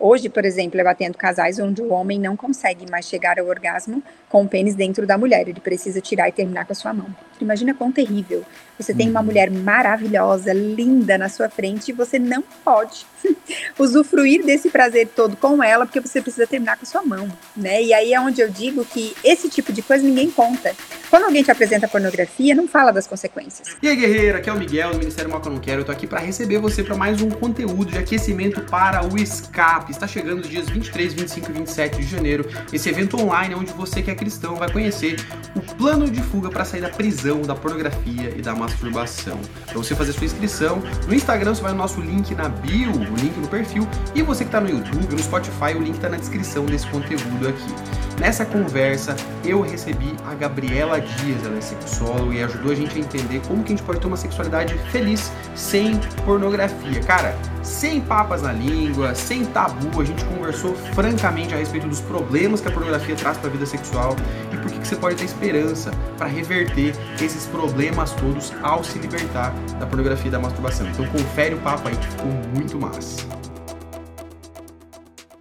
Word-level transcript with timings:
Hoje, 0.00 0.30
por 0.30 0.46
exemplo, 0.46 0.80
eu 0.80 0.88
atendo 0.88 1.18
casais 1.18 1.58
onde 1.58 1.82
o 1.82 1.92
homem 1.92 2.18
não 2.18 2.34
consegue 2.34 2.90
mais 2.90 3.06
chegar 3.06 3.38
ao 3.38 3.46
orgasmo 3.46 4.02
com 4.30 4.42
o 4.42 4.48
pênis 4.48 4.74
dentro 4.74 5.06
da 5.06 5.18
mulher. 5.18 5.46
Ele 5.46 5.60
precisa 5.60 6.00
tirar 6.00 6.26
e 6.26 6.32
terminar 6.32 6.64
com 6.64 6.72
a 6.72 6.74
sua 6.74 6.94
mão. 6.94 7.14
Imagina 7.44 7.74
quão 7.74 7.90
terrível. 7.90 8.44
Você 8.78 8.94
tem 8.94 9.10
uma 9.10 9.20
uhum. 9.20 9.26
mulher 9.26 9.50
maravilhosa, 9.50 10.54
linda 10.54 11.18
na 11.18 11.28
sua 11.28 11.50
frente 11.50 11.90
e 11.90 11.92
você 11.92 12.18
não 12.18 12.42
pode 12.64 13.04
usufruir 13.78 14.44
desse 14.44 14.70
prazer 14.70 15.08
todo 15.14 15.36
com 15.36 15.62
ela 15.62 15.84
porque 15.84 16.00
você 16.00 16.22
precisa 16.22 16.46
terminar 16.46 16.76
com 16.76 16.84
a 16.84 16.86
sua 16.86 17.02
mão, 17.02 17.28
né? 17.54 17.82
E 17.82 17.92
aí 17.92 18.14
é 18.14 18.20
onde 18.20 18.40
eu 18.40 18.48
digo 18.48 18.84
que 18.84 19.14
esse 19.22 19.50
tipo 19.50 19.70
de 19.72 19.82
coisa 19.82 20.02
ninguém 20.02 20.30
conta. 20.30 20.74
Quando 21.10 21.24
alguém 21.24 21.42
te 21.42 21.50
apresenta 21.50 21.88
pornografia, 21.88 22.54
não 22.54 22.68
fala 22.68 22.92
das 22.92 23.04
consequências. 23.04 23.76
E 23.82 23.88
aí, 23.88 23.96
guerreira, 23.96 24.38
aqui 24.38 24.48
é 24.48 24.52
o 24.52 24.56
Miguel 24.56 24.92
do 24.92 24.98
Ministério 24.98 25.28
Mal 25.28 25.40
Que 25.40 25.48
Eu 25.48 25.52
Não 25.52 25.60
Quero. 25.60 25.80
Eu 25.80 25.84
tô 25.84 25.90
aqui 25.90 26.06
para 26.06 26.20
receber 26.20 26.58
você 26.58 26.84
para 26.84 26.94
mais 26.94 27.20
um 27.20 27.28
conteúdo 27.28 27.90
de 27.90 27.98
aquecimento 27.98 28.60
para 28.60 29.04
o 29.04 29.18
escape. 29.18 29.90
Está 29.90 30.06
chegando 30.06 30.40
os 30.40 30.48
dias 30.48 30.68
23, 30.68 31.12
25 31.12 31.50
e 31.50 31.52
27 31.52 31.96
de 31.96 32.06
janeiro. 32.06 32.48
Esse 32.72 32.88
evento 32.88 33.20
online 33.20 33.56
onde 33.56 33.72
você 33.72 34.02
que 34.02 34.10
é 34.10 34.14
cristão 34.14 34.54
vai 34.54 34.70
conhecer 34.70 35.16
o 35.56 35.60
plano 35.74 36.08
de 36.08 36.22
fuga 36.22 36.48
para 36.48 36.64
sair 36.64 36.80
da 36.80 36.90
prisão, 36.90 37.29
da 37.38 37.54
pornografia 37.54 38.34
e 38.36 38.42
da 38.42 38.54
masturbação. 38.54 39.38
Para 39.66 39.74
você 39.74 39.94
fazer 39.94 40.12
sua 40.12 40.24
inscrição, 40.24 40.82
no 41.06 41.14
Instagram 41.14 41.54
você 41.54 41.62
vai 41.62 41.72
no 41.72 41.78
nosso 41.78 42.00
link 42.00 42.34
na 42.34 42.48
bio, 42.48 42.90
o 42.90 43.16
link 43.16 43.36
no 43.38 43.48
perfil, 43.48 43.86
e 44.14 44.22
você 44.22 44.44
que 44.44 44.48
está 44.48 44.60
no 44.60 44.68
YouTube, 44.68 45.14
no 45.14 45.18
Spotify, 45.18 45.74
o 45.76 45.80
link 45.80 45.94
está 45.94 46.08
na 46.08 46.16
descrição 46.16 46.66
desse 46.66 46.86
conteúdo 46.88 47.48
aqui. 47.48 47.74
Nessa 48.18 48.44
conversa, 48.44 49.16
eu 49.44 49.62
recebi 49.62 50.14
a 50.26 50.34
Gabriela 50.34 51.00
Dias, 51.00 51.42
ela 51.42 51.56
é 51.56 51.60
sexóloga 51.60 52.34
e 52.34 52.42
ajudou 52.42 52.72
a 52.72 52.74
gente 52.74 52.94
a 52.96 53.00
entender 53.00 53.40
como 53.48 53.62
que 53.62 53.72
a 53.72 53.76
gente 53.76 53.84
pode 53.84 53.98
ter 53.98 54.06
uma 54.06 54.16
sexualidade 54.16 54.76
feliz 54.90 55.32
sem 55.54 55.98
pornografia. 56.26 57.00
Cara, 57.00 57.34
sem 57.62 57.98
papas 57.98 58.42
na 58.42 58.52
língua, 58.52 59.14
sem 59.14 59.46
tabu, 59.46 60.00
a 60.00 60.04
gente 60.04 60.22
conversou 60.24 60.74
francamente 60.94 61.54
a 61.54 61.56
respeito 61.56 61.88
dos 61.88 62.00
problemas 62.00 62.60
que 62.60 62.68
a 62.68 62.70
pornografia 62.70 63.16
traz 63.16 63.38
para 63.38 63.48
a 63.48 63.52
vida 63.52 63.64
sexual 63.64 64.14
por 64.62 64.70
que, 64.70 64.86
você 64.86 64.96
pode 64.96 65.16
ter 65.16 65.24
esperança 65.24 65.90
para 66.16 66.26
reverter 66.26 66.94
esses 67.22 67.46
problemas 67.46 68.12
todos 68.12 68.52
ao 68.62 68.82
se 68.84 68.98
libertar 68.98 69.52
da 69.78 69.86
pornografia 69.86 70.28
e 70.28 70.30
da 70.30 70.38
masturbação. 70.38 70.88
Então 70.88 71.06
confere 71.08 71.54
o 71.54 71.60
papo 71.60 71.88
aí 71.88 71.96
que 71.96 72.06
ficou 72.06 72.32
muito 72.54 72.78
massa. 72.78 73.40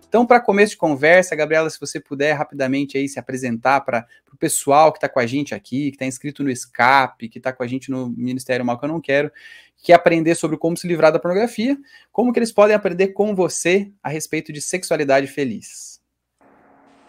Então, 0.10 0.26
para 0.26 0.40
começo 0.40 0.72
de 0.72 0.78
conversa, 0.78 1.36
Gabriela, 1.36 1.70
se 1.70 1.80
você 1.80 2.00
puder 2.00 2.34
rapidamente 2.34 2.98
aí 2.98 3.08
se 3.08 3.20
apresentar 3.20 3.82
para 3.82 4.08
o 4.34 4.38
pessoal 4.38 4.92
que 4.92 4.98
está 4.98 5.08
com 5.08 5.20
a 5.20 5.26
gente 5.28 5.54
aqui, 5.54 5.92
que 5.92 5.96
está 5.98 6.06
inscrito 6.06 6.44
no 6.44 6.50
Escape, 6.50 7.30
que 7.30 7.38
está 7.38 7.54
com 7.54 7.62
a 7.62 7.68
gente 7.68 7.92
no 7.92 8.10
Ministério 8.10 8.66
Mal 8.66 8.80
que 8.80 8.86
eu 8.86 8.90
não 8.90 9.00
quero, 9.00 9.32
que 9.78 9.94
aprender 9.94 10.34
sobre 10.34 10.58
como 10.58 10.76
se 10.76 10.88
livrar 10.88 11.12
da 11.12 11.20
pornografia, 11.20 11.78
como 12.12 12.34
que 12.34 12.40
eles 12.40 12.52
podem 12.52 12.76
aprender 12.76 13.10
com 13.10 13.36
você 13.36 13.92
a 14.02 14.10
respeito 14.10 14.52
de 14.52 14.62
sexualidade 14.62 15.28
feliz. 15.28 15.99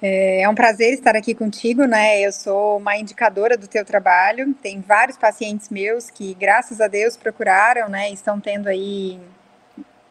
É, 0.03 0.43
é 0.43 0.49
um 0.49 0.55
prazer 0.55 0.95
estar 0.95 1.15
aqui 1.15 1.35
contigo, 1.35 1.85
né? 1.85 2.21
Eu 2.21 2.33
sou 2.33 2.79
uma 2.79 2.97
indicadora 2.97 3.57
do 3.57 3.69
teu 3.69 3.85
trabalho. 3.85 4.55
Tem 4.55 4.81
vários 4.81 5.19
pacientes 5.19 5.69
meus 5.69 6.11
que, 6.11 6.35
graças 6.35 6.81
a 6.81 6.89
Deus, 6.89 7.17
procuraram, 7.17 7.89
né? 7.89 8.11
Estão 8.11 8.41
tendo 8.41 8.69
aí 8.69 9.19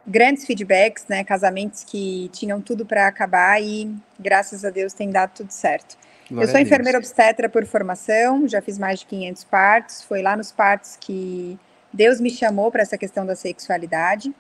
grandes 0.06 0.46
feedbacks, 0.46 1.06
né? 1.08 1.24
Casamentos 1.24 1.84
que 1.84 2.30
tinham 2.34 2.62
tudo 2.62 2.86
para 2.86 3.08
acabar 3.08 3.62
e 3.62 3.94
graças 4.20 4.64
a 4.64 4.70
Deus 4.70 4.94
tem 4.94 5.10
dado 5.10 5.32
tudo 5.34 5.52
certo. 5.52 5.98
Glória 6.30 6.46
eu 6.46 6.52
sou 6.52 6.60
enfermeira 6.60 6.98
obstetra 6.98 7.50
por 7.50 7.66
formação, 7.66 8.48
já 8.48 8.62
fiz 8.62 8.78
mais 8.78 9.00
de 9.00 9.08
500 9.08 9.44
partos, 9.46 10.04
foi 10.04 10.22
lá 10.22 10.38
nos 10.38 10.52
partos 10.52 10.96
que 11.00 11.58
Deus 11.92 12.22
me 12.22 12.30
chamou 12.30 12.72
para 12.72 12.84
essa 12.84 12.98
questão 12.98 13.26
da 13.26 13.36
sexualidade. 13.36 14.32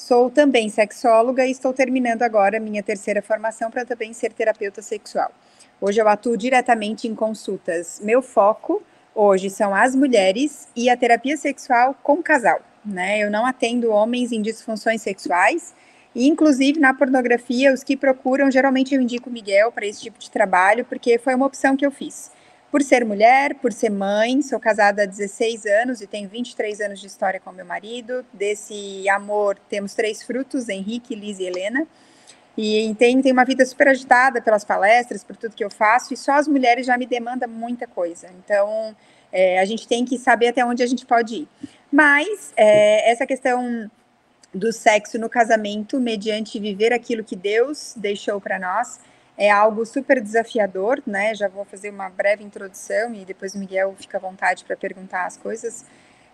Sou 0.00 0.30
também 0.30 0.70
sexóloga 0.70 1.44
e 1.44 1.50
estou 1.50 1.74
terminando 1.74 2.22
agora 2.22 2.58
minha 2.58 2.82
terceira 2.82 3.20
formação 3.20 3.70
para 3.70 3.84
também 3.84 4.14
ser 4.14 4.32
terapeuta 4.32 4.80
sexual. 4.80 5.30
Hoje 5.78 6.00
eu 6.00 6.08
atuo 6.08 6.38
diretamente 6.38 7.06
em 7.06 7.14
consultas. 7.14 8.00
Meu 8.02 8.22
foco 8.22 8.82
hoje 9.14 9.50
são 9.50 9.74
as 9.74 9.94
mulheres 9.94 10.68
e 10.74 10.88
a 10.88 10.96
terapia 10.96 11.36
sexual 11.36 11.94
com 12.02 12.22
casal 12.22 12.62
né? 12.84 13.18
Eu 13.18 13.30
não 13.30 13.44
atendo 13.44 13.90
homens 13.90 14.32
em 14.32 14.40
disfunções 14.40 15.02
sexuais. 15.02 15.74
E, 16.14 16.26
inclusive, 16.26 16.80
na 16.80 16.92
pornografia, 16.92 17.72
os 17.72 17.84
que 17.84 17.96
procuram, 17.96 18.50
geralmente 18.50 18.94
eu 18.94 19.00
indico 19.00 19.30
o 19.30 19.32
Miguel 19.32 19.70
para 19.70 19.86
esse 19.86 20.00
tipo 20.00 20.18
de 20.18 20.30
trabalho, 20.30 20.84
porque 20.84 21.18
foi 21.18 21.34
uma 21.34 21.46
opção 21.46 21.76
que 21.76 21.86
eu 21.86 21.90
fiz. 21.90 22.32
Por 22.70 22.82
ser 22.82 23.04
mulher, 23.04 23.54
por 23.56 23.72
ser 23.72 23.90
mãe, 23.90 24.40
sou 24.42 24.60
casada 24.60 25.02
há 25.02 25.06
16 25.06 25.66
anos 25.66 26.00
e 26.00 26.06
tenho 26.06 26.28
23 26.28 26.80
anos 26.80 27.00
de 27.00 27.06
história 27.08 27.40
com 27.40 27.50
meu 27.50 27.64
marido. 27.64 28.24
Desse 28.32 29.08
amor, 29.08 29.58
temos 29.68 29.92
três 29.92 30.22
frutos: 30.22 30.68
Henrique, 30.68 31.16
Liz 31.16 31.40
e 31.40 31.44
Helena. 31.44 31.86
E 32.56 32.94
tem, 32.96 33.20
tem 33.22 33.32
uma 33.32 33.44
vida 33.44 33.64
super 33.64 33.88
agitada 33.88 34.40
pelas 34.40 34.64
palestras, 34.64 35.24
por 35.24 35.36
tudo 35.36 35.54
que 35.54 35.64
eu 35.64 35.70
faço, 35.70 36.14
e 36.14 36.16
só 36.16 36.32
as 36.32 36.46
mulheres 36.46 36.86
já 36.86 36.96
me 36.96 37.06
demandam 37.06 37.48
muita 37.48 37.86
coisa. 37.86 38.28
Então, 38.44 38.94
é, 39.32 39.58
a 39.58 39.64
gente 39.64 39.88
tem 39.88 40.04
que 40.04 40.18
saber 40.18 40.48
até 40.48 40.64
onde 40.64 40.82
a 40.82 40.86
gente 40.86 41.06
pode 41.06 41.34
ir. 41.36 41.48
Mas 41.90 42.52
é, 42.56 43.10
essa 43.10 43.26
questão 43.26 43.90
do 44.54 44.72
sexo 44.72 45.18
no 45.18 45.28
casamento, 45.28 45.98
mediante 45.98 46.58
viver 46.60 46.92
aquilo 46.92 47.24
que 47.24 47.36
Deus 47.36 47.94
deixou 47.96 48.40
para 48.40 48.58
nós, 48.58 49.00
é 49.36 49.50
algo 49.50 49.86
super 49.86 50.20
desafiador, 50.20 51.02
né? 51.06 51.34
Já 51.34 51.48
vou 51.48 51.64
fazer 51.64 51.90
uma 51.90 52.08
breve 52.08 52.44
introdução 52.44 53.14
e 53.14 53.24
depois 53.24 53.54
o 53.54 53.58
Miguel 53.58 53.94
fica 53.98 54.18
à 54.18 54.20
vontade 54.20 54.64
para 54.64 54.76
perguntar 54.76 55.26
as 55.26 55.36
coisas. 55.36 55.84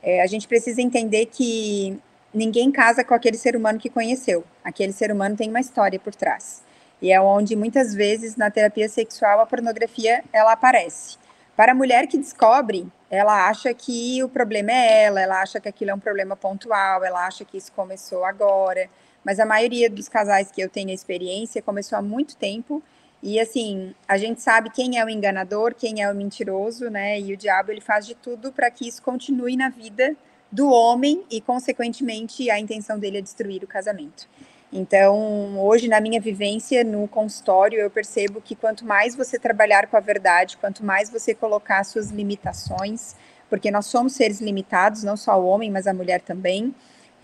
É, 0.03 0.23
a 0.23 0.27
gente 0.27 0.47
precisa 0.47 0.81
entender 0.83 1.27
que 1.27 1.99
ninguém 2.33 2.71
casa 2.71 3.05
com 3.05 3.15
aquele 3.15 3.37
ser 3.37 3.57
humano 3.57 3.79
que 3.79 3.89
conheceu. 3.89 4.45
Aquele 4.63 4.93
ser 4.93 5.11
humano 5.11 5.37
tem 5.37 5.49
uma 5.49 5.61
história 5.61 5.99
por 5.99 6.15
trás. 6.15 6.63
E 7.01 7.13
é 7.13 7.21
onde 7.21 7.55
muitas 7.55 7.95
vezes 7.95 8.37
na 8.37 8.51
terapia 8.51 8.89
sexual 8.89 9.41
a 9.41 9.47
pornografia 9.47 10.25
ela 10.33 10.53
aparece. 10.53 11.19
Para 11.57 11.73
a 11.73 11.75
mulher 11.75 12.07
que 12.07 12.19
descobre, 12.19 12.87
ela 13.11 13.49
acha 13.49 13.73
que 13.73 14.23
o 14.23 14.29
problema 14.29 14.73
é 14.73 15.05
ela, 15.05 15.21
ela 15.21 15.41
acha 15.41 15.61
que 15.61 15.69
aquilo 15.69 15.91
é 15.91 15.95
um 15.95 15.99
problema 15.99 16.37
pontual, 16.37 17.05
ela 17.05 17.27
acha 17.27 17.45
que 17.45 17.57
isso 17.57 17.73
começou 17.73 18.25
agora. 18.25 18.89
Mas 19.27 19.41
a 19.41 19.45
maioria 19.45 19.91
dos 19.91 20.09
casais 20.09 20.53
que 20.53 20.61
eu 20.61 20.69
tenho 20.71 20.91
experiência 20.91 21.61
começou 21.61 21.99
há 21.99 22.03
muito 22.03 22.37
tempo. 22.37 22.81
E 23.21 23.41
assim, 23.41 23.93
a 24.07 24.17
gente 24.17 24.41
sabe 24.41 24.71
quem 24.71 25.01
é 25.01 25.05
o 25.05 25.09
enganador, 25.09 25.75
quem 25.75 26.01
é 26.01 26.09
o 26.09 26.15
mentiroso, 26.15 26.89
né? 26.89 27.19
E 27.19 27.33
o 27.33 27.37
diabo 27.37 27.73
ele 27.73 27.81
faz 27.81 28.07
de 28.07 28.15
tudo 28.15 28.53
para 28.53 28.71
que 28.71 28.87
isso 28.87 29.03
continue 29.03 29.57
na 29.57 29.69
vida 29.69 30.15
do 30.53 30.71
homem 30.71 31.25
e, 31.29 31.41
consequentemente, 31.41 32.49
a 32.49 32.61
intenção 32.61 33.01
dele 33.01 33.19
é 33.19 33.21
destruir 33.21 33.65
o 33.65 33.67
casamento. 33.67 34.29
Então, 34.73 35.59
hoje, 35.59 35.89
na 35.89 36.01
minha 36.01 36.21
vivência 36.21 36.85
no 36.85 37.09
consultório, 37.09 37.81
eu 37.81 37.91
percebo 37.91 38.41
que 38.41 38.55
quanto 38.55 38.87
mais 38.87 39.17
você 39.17 39.41
trabalhar 39.41 39.89
com 39.89 39.97
a 39.97 40.01
verdade, 40.01 40.57
quanto 40.57 40.85
mais 40.85 41.11
você 41.11 41.35
colocar 41.35 41.83
suas 41.83 42.11
limitações, 42.13 43.17
porque 43.51 43.73
nós 43.73 43.87
somos 43.87 44.13
seres 44.13 44.41
limitados, 44.41 45.03
não 45.03 45.17
só 45.17 45.37
o 45.41 45.47
homem, 45.47 45.69
mas 45.69 45.89
a 45.89 45.93
mulher 45.93 46.21
também. 46.21 46.73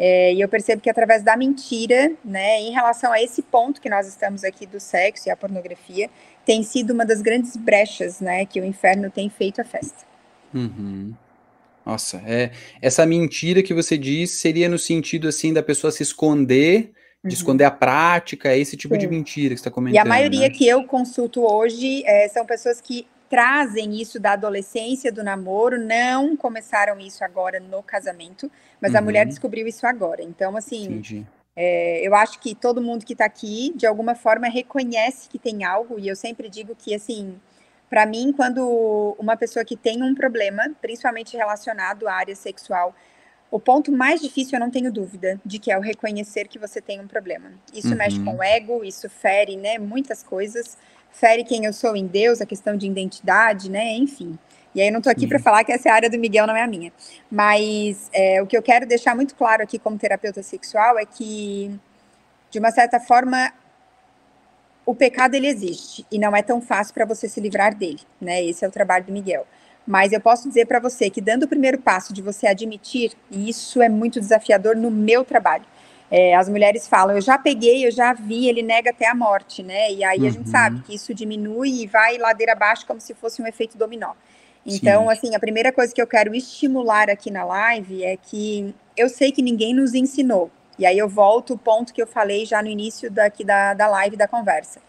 É, 0.04 0.34
e 0.34 0.40
eu 0.40 0.48
percebo 0.48 0.82
que 0.82 0.90
através 0.90 1.22
da 1.22 1.36
mentira, 1.36 2.12
né, 2.24 2.60
em 2.60 2.72
relação 2.72 3.12
a 3.12 3.22
esse 3.22 3.40
ponto 3.40 3.80
que 3.80 3.88
nós 3.88 4.08
estamos 4.08 4.42
aqui 4.42 4.66
do 4.66 4.80
sexo 4.80 5.28
e 5.28 5.30
a 5.30 5.36
pornografia, 5.36 6.10
tem 6.44 6.64
sido 6.64 6.92
uma 6.92 7.06
das 7.06 7.22
grandes 7.22 7.56
brechas, 7.56 8.20
né, 8.20 8.44
que 8.44 8.60
o 8.60 8.64
inferno 8.64 9.08
tem 9.08 9.30
feito 9.30 9.60
a 9.60 9.64
festa. 9.64 10.04
Uhum. 10.52 11.14
Nossa, 11.86 12.20
é, 12.26 12.50
essa 12.80 13.06
mentira 13.06 13.62
que 13.62 13.72
você 13.72 13.96
diz 13.96 14.32
seria 14.32 14.68
no 14.68 14.76
sentido 14.76 15.28
assim 15.28 15.52
da 15.52 15.62
pessoa 15.62 15.92
se 15.92 16.02
esconder 16.02 16.90
de 17.22 17.28
uhum. 17.28 17.32
esconder 17.34 17.64
a 17.64 17.70
prática, 17.70 18.56
esse 18.56 18.76
tipo 18.76 18.94
Sim. 18.94 19.00
de 19.02 19.06
mentira 19.06 19.50
que 19.50 19.60
você 19.60 19.60
está 19.60 19.70
comentando. 19.70 19.94
E 19.94 19.98
a 20.00 20.04
maioria 20.04 20.48
né? 20.48 20.50
que 20.50 20.66
eu 20.66 20.82
consulto 20.82 21.42
hoje 21.42 22.02
é, 22.04 22.26
são 22.26 22.44
pessoas 22.44 22.80
que 22.80 23.06
trazem 23.32 23.98
isso 23.98 24.20
da 24.20 24.32
adolescência, 24.32 25.10
do 25.10 25.24
namoro, 25.24 25.78
não 25.78 26.36
começaram 26.36 27.00
isso 27.00 27.24
agora 27.24 27.58
no 27.58 27.82
casamento, 27.82 28.52
mas 28.78 28.92
uhum. 28.92 28.98
a 28.98 29.00
mulher 29.00 29.24
descobriu 29.24 29.66
isso 29.66 29.86
agora. 29.86 30.22
Então, 30.22 30.54
assim, 30.54 31.02
é, 31.56 32.06
eu 32.06 32.14
acho 32.14 32.38
que 32.38 32.54
todo 32.54 32.82
mundo 32.82 33.06
que 33.06 33.14
está 33.14 33.24
aqui, 33.24 33.72
de 33.74 33.86
alguma 33.86 34.14
forma, 34.14 34.48
reconhece 34.48 35.30
que 35.30 35.38
tem 35.38 35.64
algo, 35.64 35.98
e 35.98 36.08
eu 36.08 36.14
sempre 36.14 36.50
digo 36.50 36.76
que, 36.76 36.94
assim, 36.94 37.40
para 37.88 38.04
mim, 38.04 38.34
quando 38.36 39.16
uma 39.18 39.34
pessoa 39.34 39.64
que 39.64 39.78
tem 39.78 40.02
um 40.02 40.14
problema, 40.14 40.70
principalmente 40.82 41.34
relacionado 41.34 42.06
à 42.06 42.12
área 42.12 42.36
sexual, 42.36 42.94
o 43.50 43.58
ponto 43.58 43.90
mais 43.90 44.20
difícil, 44.20 44.58
eu 44.58 44.60
não 44.60 44.70
tenho 44.70 44.92
dúvida, 44.92 45.40
de 45.42 45.58
que 45.58 45.72
é 45.72 45.78
o 45.78 45.80
reconhecer 45.80 46.48
que 46.48 46.58
você 46.58 46.82
tem 46.82 47.00
um 47.00 47.06
problema. 47.06 47.50
Isso 47.72 47.88
uhum. 47.88 47.96
mexe 47.96 48.22
com 48.22 48.36
o 48.36 48.42
ego, 48.42 48.84
isso 48.84 49.08
fere, 49.08 49.56
né, 49.56 49.78
muitas 49.78 50.22
coisas. 50.22 50.76
Fere 51.12 51.44
quem 51.44 51.64
eu 51.64 51.72
sou 51.72 51.94
em 51.94 52.06
Deus, 52.06 52.40
a 52.40 52.46
questão 52.46 52.76
de 52.76 52.86
identidade, 52.86 53.70
né, 53.70 53.94
enfim. 53.94 54.38
E 54.74 54.80
aí 54.80 54.88
eu 54.88 54.92
não 54.92 55.00
estou 55.00 55.10
aqui 55.10 55.26
para 55.26 55.38
falar 55.38 55.64
que 55.64 55.72
essa 55.72 55.90
área 55.90 56.08
do 56.08 56.18
Miguel, 56.18 56.46
não 56.46 56.56
é 56.56 56.62
a 56.62 56.66
minha. 56.66 56.92
Mas 57.30 58.08
é, 58.12 58.40
o 58.40 58.46
que 58.46 58.56
eu 58.56 58.62
quero 58.62 58.86
deixar 58.86 59.14
muito 59.14 59.34
claro 59.34 59.62
aqui 59.62 59.78
como 59.78 59.98
terapeuta 59.98 60.42
sexual 60.42 60.98
é 60.98 61.04
que, 61.04 61.78
de 62.50 62.58
uma 62.58 62.70
certa 62.70 62.98
forma, 62.98 63.52
o 64.86 64.94
pecado 64.94 65.34
ele 65.34 65.46
existe 65.46 66.06
e 66.10 66.18
não 66.18 66.34
é 66.34 66.42
tão 66.42 66.60
fácil 66.60 66.94
para 66.94 67.04
você 67.04 67.28
se 67.28 67.40
livrar 67.40 67.74
dele, 67.74 68.00
né? 68.20 68.42
Esse 68.42 68.64
é 68.64 68.68
o 68.68 68.70
trabalho 68.70 69.04
do 69.04 69.12
Miguel. 69.12 69.46
Mas 69.86 70.12
eu 70.12 70.20
posso 70.20 70.48
dizer 70.48 70.66
para 70.66 70.80
você 70.80 71.10
que 71.10 71.20
dando 71.20 71.42
o 71.42 71.48
primeiro 71.48 71.78
passo 71.78 72.12
de 72.12 72.22
você 72.22 72.46
admitir, 72.46 73.12
e 73.30 73.48
isso 73.48 73.82
é 73.82 73.88
muito 73.88 74.20
desafiador 74.20 74.76
no 74.76 74.90
meu 74.90 75.24
trabalho, 75.24 75.64
É, 76.14 76.34
as 76.36 76.46
mulheres 76.46 76.86
falam, 76.86 77.16
eu 77.16 77.22
já 77.22 77.38
peguei, 77.38 77.86
eu 77.86 77.90
já 77.90 78.12
vi, 78.12 78.46
ele 78.46 78.60
nega 78.60 78.90
até 78.90 79.08
a 79.08 79.14
morte, 79.14 79.62
né? 79.62 79.90
E 79.90 80.04
aí 80.04 80.20
uhum. 80.20 80.26
a 80.26 80.30
gente 80.30 80.44
uhum. 80.44 80.52
sabe 80.52 80.82
que 80.82 80.94
isso 80.94 81.14
diminui 81.14 81.82
e 81.82 81.86
vai 81.86 82.18
ladeira 82.18 82.52
abaixo 82.52 82.86
como 82.86 83.00
se 83.00 83.14
fosse 83.14 83.40
um 83.40 83.46
efeito 83.46 83.78
dominó. 83.78 84.12
Então, 84.66 85.04
Sim. 85.04 85.10
assim, 85.10 85.34
a 85.34 85.40
primeira 85.40 85.72
coisa 85.72 85.92
que 85.94 86.02
eu 86.02 86.06
quero 86.06 86.34
estimular 86.34 87.08
aqui 87.08 87.30
na 87.30 87.44
live 87.44 88.04
é 88.04 88.18
que 88.18 88.74
eu 88.94 89.08
sei 89.08 89.32
que 89.32 89.40
ninguém 89.40 89.72
nos 89.72 89.94
ensinou. 89.94 90.50
E 90.78 90.84
aí 90.84 90.98
eu 90.98 91.08
volto 91.08 91.54
o 91.54 91.58
ponto 91.58 91.94
que 91.94 92.02
eu 92.02 92.06
falei 92.06 92.44
já 92.44 92.62
no 92.62 92.68
início 92.68 93.10
daqui 93.10 93.42
da, 93.42 93.72
da 93.72 93.88
live, 93.88 94.14
da 94.14 94.28
conversa. 94.28 94.80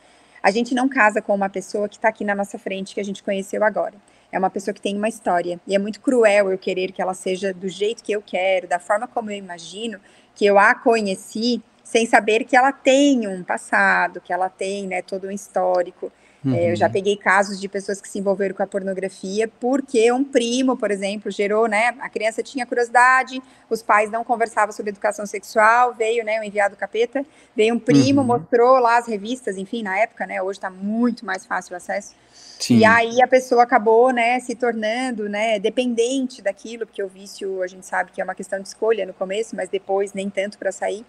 A 0.42 0.52
gente 0.52 0.76
não 0.76 0.90
casa 0.90 1.22
com 1.22 1.34
uma 1.34 1.50
pessoa 1.50 1.88
que 1.88 1.96
está 1.96 2.10
aqui 2.10 2.26
na 2.26 2.36
nossa 2.36 2.60
frente, 2.60 2.94
que 2.94 3.00
a 3.00 3.06
gente 3.06 3.24
conheceu 3.24 3.64
agora. 3.64 3.94
É 4.34 4.40
uma 4.40 4.50
pessoa 4.50 4.74
que 4.74 4.82
tem 4.82 4.98
uma 4.98 5.08
história. 5.08 5.62
E 5.68 5.76
é 5.76 5.80
muito 5.80 6.02
cruel 6.02 6.50
eu 6.50 6.58
querer 6.58 6.92
que 6.92 7.00
ela 7.00 7.14
seja 7.14 7.54
do 7.54 7.70
jeito 7.70 8.04
que 8.04 8.12
eu 8.12 8.20
quero, 8.20 8.68
da 8.68 8.80
forma 8.80 9.08
como 9.08 9.30
eu 9.30 9.38
imagino, 9.38 10.00
que 10.34 10.44
eu 10.44 10.58
a 10.58 10.74
conheci, 10.74 11.62
sem 11.84 12.08
saber 12.08 12.44
que 12.44 12.58
ela 12.58 12.72
tem 12.72 13.28
um 13.28 13.44
passado, 13.44 14.20
que 14.20 14.34
ela 14.34 14.50
tem 14.50 14.88
né, 14.88 15.04
todo 15.04 15.28
um 15.28 15.32
histórico. 15.32 16.12
Uhum. 16.44 16.54
É, 16.54 16.72
eu 16.72 16.76
já 16.76 16.88
uhum. 16.88 16.92
peguei 16.92 17.16
casos 17.16 17.60
de 17.60 17.70
pessoas 17.70 18.02
que 18.02 18.10
se 18.10 18.20
envolveram 18.20 18.54
com 18.54 18.64
a 18.64 18.68
pornografia 18.68 19.48
porque 19.60 20.12
um 20.12 20.24
primo, 20.24 20.76
por 20.76 20.92
exemplo, 20.92 21.32
gerou, 21.32 21.68
né? 21.68 21.96
A 22.00 22.10
criança 22.10 22.44
tinha 22.44 22.66
curiosidade, 22.66 23.42
os 23.70 23.82
pais 23.82 24.12
não 24.12 24.24
conversavam 24.24 24.74
sobre 24.74 24.92
educação 24.92 25.26
sexual, 25.26 25.94
veio, 25.94 26.24
né, 26.26 26.40
o 26.40 26.44
enviado 26.44 26.76
capeta, 26.76 27.26
veio 27.56 27.74
um 27.74 27.80
primo, 27.80 28.22
uhum. 28.22 28.28
mostrou 28.28 28.78
lá 28.80 28.98
as 28.98 29.08
revistas, 29.08 29.58
enfim, 29.58 29.84
na 29.84 29.98
época, 29.98 30.28
né? 30.28 30.42
Hoje 30.42 30.58
está 30.58 30.70
muito 30.70 31.26
mais 31.26 31.46
fácil 31.46 31.74
o 31.74 31.78
acesso. 31.78 32.14
Sim. 32.34 32.78
E 32.78 32.86
aí 32.86 33.22
a 33.22 33.28
pessoa 33.28 33.64
acabou, 33.64 34.12
né, 34.12 34.40
se 34.40 34.56
tornando, 34.56 35.30
né, 35.30 35.60
dependente 35.60 36.42
daquilo, 36.42 36.86
porque 36.86 37.04
o 37.04 37.08
vício 37.08 37.62
a 37.62 37.68
gente 37.68 37.86
sabe 37.86 38.12
que 38.12 38.20
é 38.20 38.24
uma 38.24 38.36
questão 38.36 38.60
de 38.60 38.68
escolha 38.68 39.06
no 39.06 39.14
começo, 39.14 39.56
mas 39.56 39.70
depois 39.70 40.14
nem 40.14 40.30
tanto 40.30 40.58
para 40.58 40.72
sair. 40.72 41.06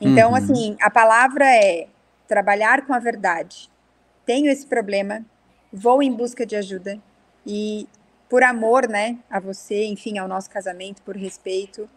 Então, 0.00 0.30
uhum. 0.30 0.36
assim, 0.36 0.76
a 0.80 0.90
palavra 0.90 1.44
é 1.44 1.86
trabalhar 2.28 2.86
com 2.86 2.92
a 2.92 2.98
verdade 2.98 3.70
tenho 4.26 4.50
esse 4.50 4.66
problema, 4.66 5.24
vou 5.72 6.02
em 6.02 6.12
busca 6.12 6.44
de 6.44 6.56
ajuda 6.56 6.98
e 7.46 7.88
por 8.28 8.42
amor, 8.42 8.88
né, 8.88 9.18
a 9.30 9.38
você, 9.38 9.86
enfim, 9.86 10.18
ao 10.18 10.26
nosso 10.26 10.50
casamento, 10.50 11.00
por 11.02 11.16
respeito, 11.16 11.88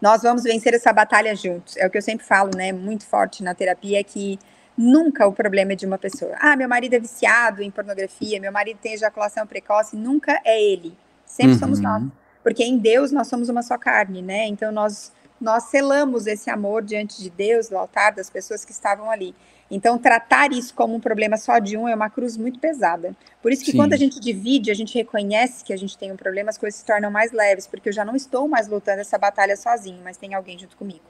nós 0.00 0.22
vamos 0.22 0.42
vencer 0.42 0.74
essa 0.74 0.92
batalha 0.92 1.34
juntos. 1.34 1.76
É 1.76 1.86
o 1.86 1.90
que 1.90 1.96
eu 1.96 2.02
sempre 2.02 2.26
falo, 2.26 2.50
né, 2.54 2.70
muito 2.70 3.06
forte 3.06 3.42
na 3.42 3.54
terapia, 3.54 4.00
é 4.00 4.04
que 4.04 4.38
nunca 4.76 5.26
o 5.26 5.32
problema 5.32 5.72
é 5.72 5.76
de 5.76 5.86
uma 5.86 5.96
pessoa. 5.96 6.36
Ah, 6.38 6.54
meu 6.54 6.68
marido 6.68 6.94
é 6.94 6.98
viciado 6.98 7.62
em 7.62 7.70
pornografia, 7.70 8.40
meu 8.40 8.52
marido 8.52 8.78
tem 8.82 8.92
ejaculação 8.92 9.46
precoce, 9.46 9.96
nunca 9.96 10.38
é 10.44 10.62
ele. 10.62 10.96
Sempre 11.24 11.54
uhum. 11.54 11.58
somos 11.58 11.80
nós. 11.80 12.02
Porque 12.42 12.64
em 12.64 12.76
Deus 12.76 13.12
nós 13.12 13.28
somos 13.28 13.48
uma 13.48 13.62
só 13.62 13.78
carne, 13.78 14.20
né? 14.20 14.46
Então 14.48 14.72
nós 14.72 15.12
nós 15.42 15.64
selamos 15.64 16.26
esse 16.26 16.48
amor 16.48 16.82
diante 16.82 17.20
de 17.20 17.28
Deus, 17.28 17.68
do 17.68 17.76
altar, 17.76 18.12
das 18.12 18.30
pessoas 18.30 18.64
que 18.64 18.72
estavam 18.72 19.10
ali. 19.10 19.34
Então, 19.70 19.98
tratar 19.98 20.52
isso 20.52 20.74
como 20.74 20.94
um 20.94 21.00
problema 21.00 21.36
só 21.36 21.58
de 21.58 21.76
um 21.76 21.88
é 21.88 21.94
uma 21.94 22.10
cruz 22.10 22.36
muito 22.36 22.60
pesada. 22.60 23.16
Por 23.40 23.50
isso 23.50 23.64
que 23.64 23.70
Sim. 23.72 23.78
quando 23.78 23.94
a 23.94 23.96
gente 23.96 24.20
divide, 24.20 24.70
a 24.70 24.74
gente 24.74 24.94
reconhece 24.94 25.64
que 25.64 25.72
a 25.72 25.76
gente 25.78 25.96
tem 25.96 26.12
um 26.12 26.16
problema, 26.16 26.50
as 26.50 26.58
coisas 26.58 26.78
se 26.78 26.86
tornam 26.86 27.10
mais 27.10 27.32
leves, 27.32 27.66
porque 27.66 27.88
eu 27.88 27.92
já 27.92 28.04
não 28.04 28.14
estou 28.14 28.46
mais 28.46 28.68
lutando 28.68 29.00
essa 29.00 29.16
batalha 29.16 29.56
sozinho, 29.56 30.00
mas 30.04 30.16
tem 30.16 30.34
alguém 30.34 30.58
junto 30.58 30.76
comigo. 30.76 31.00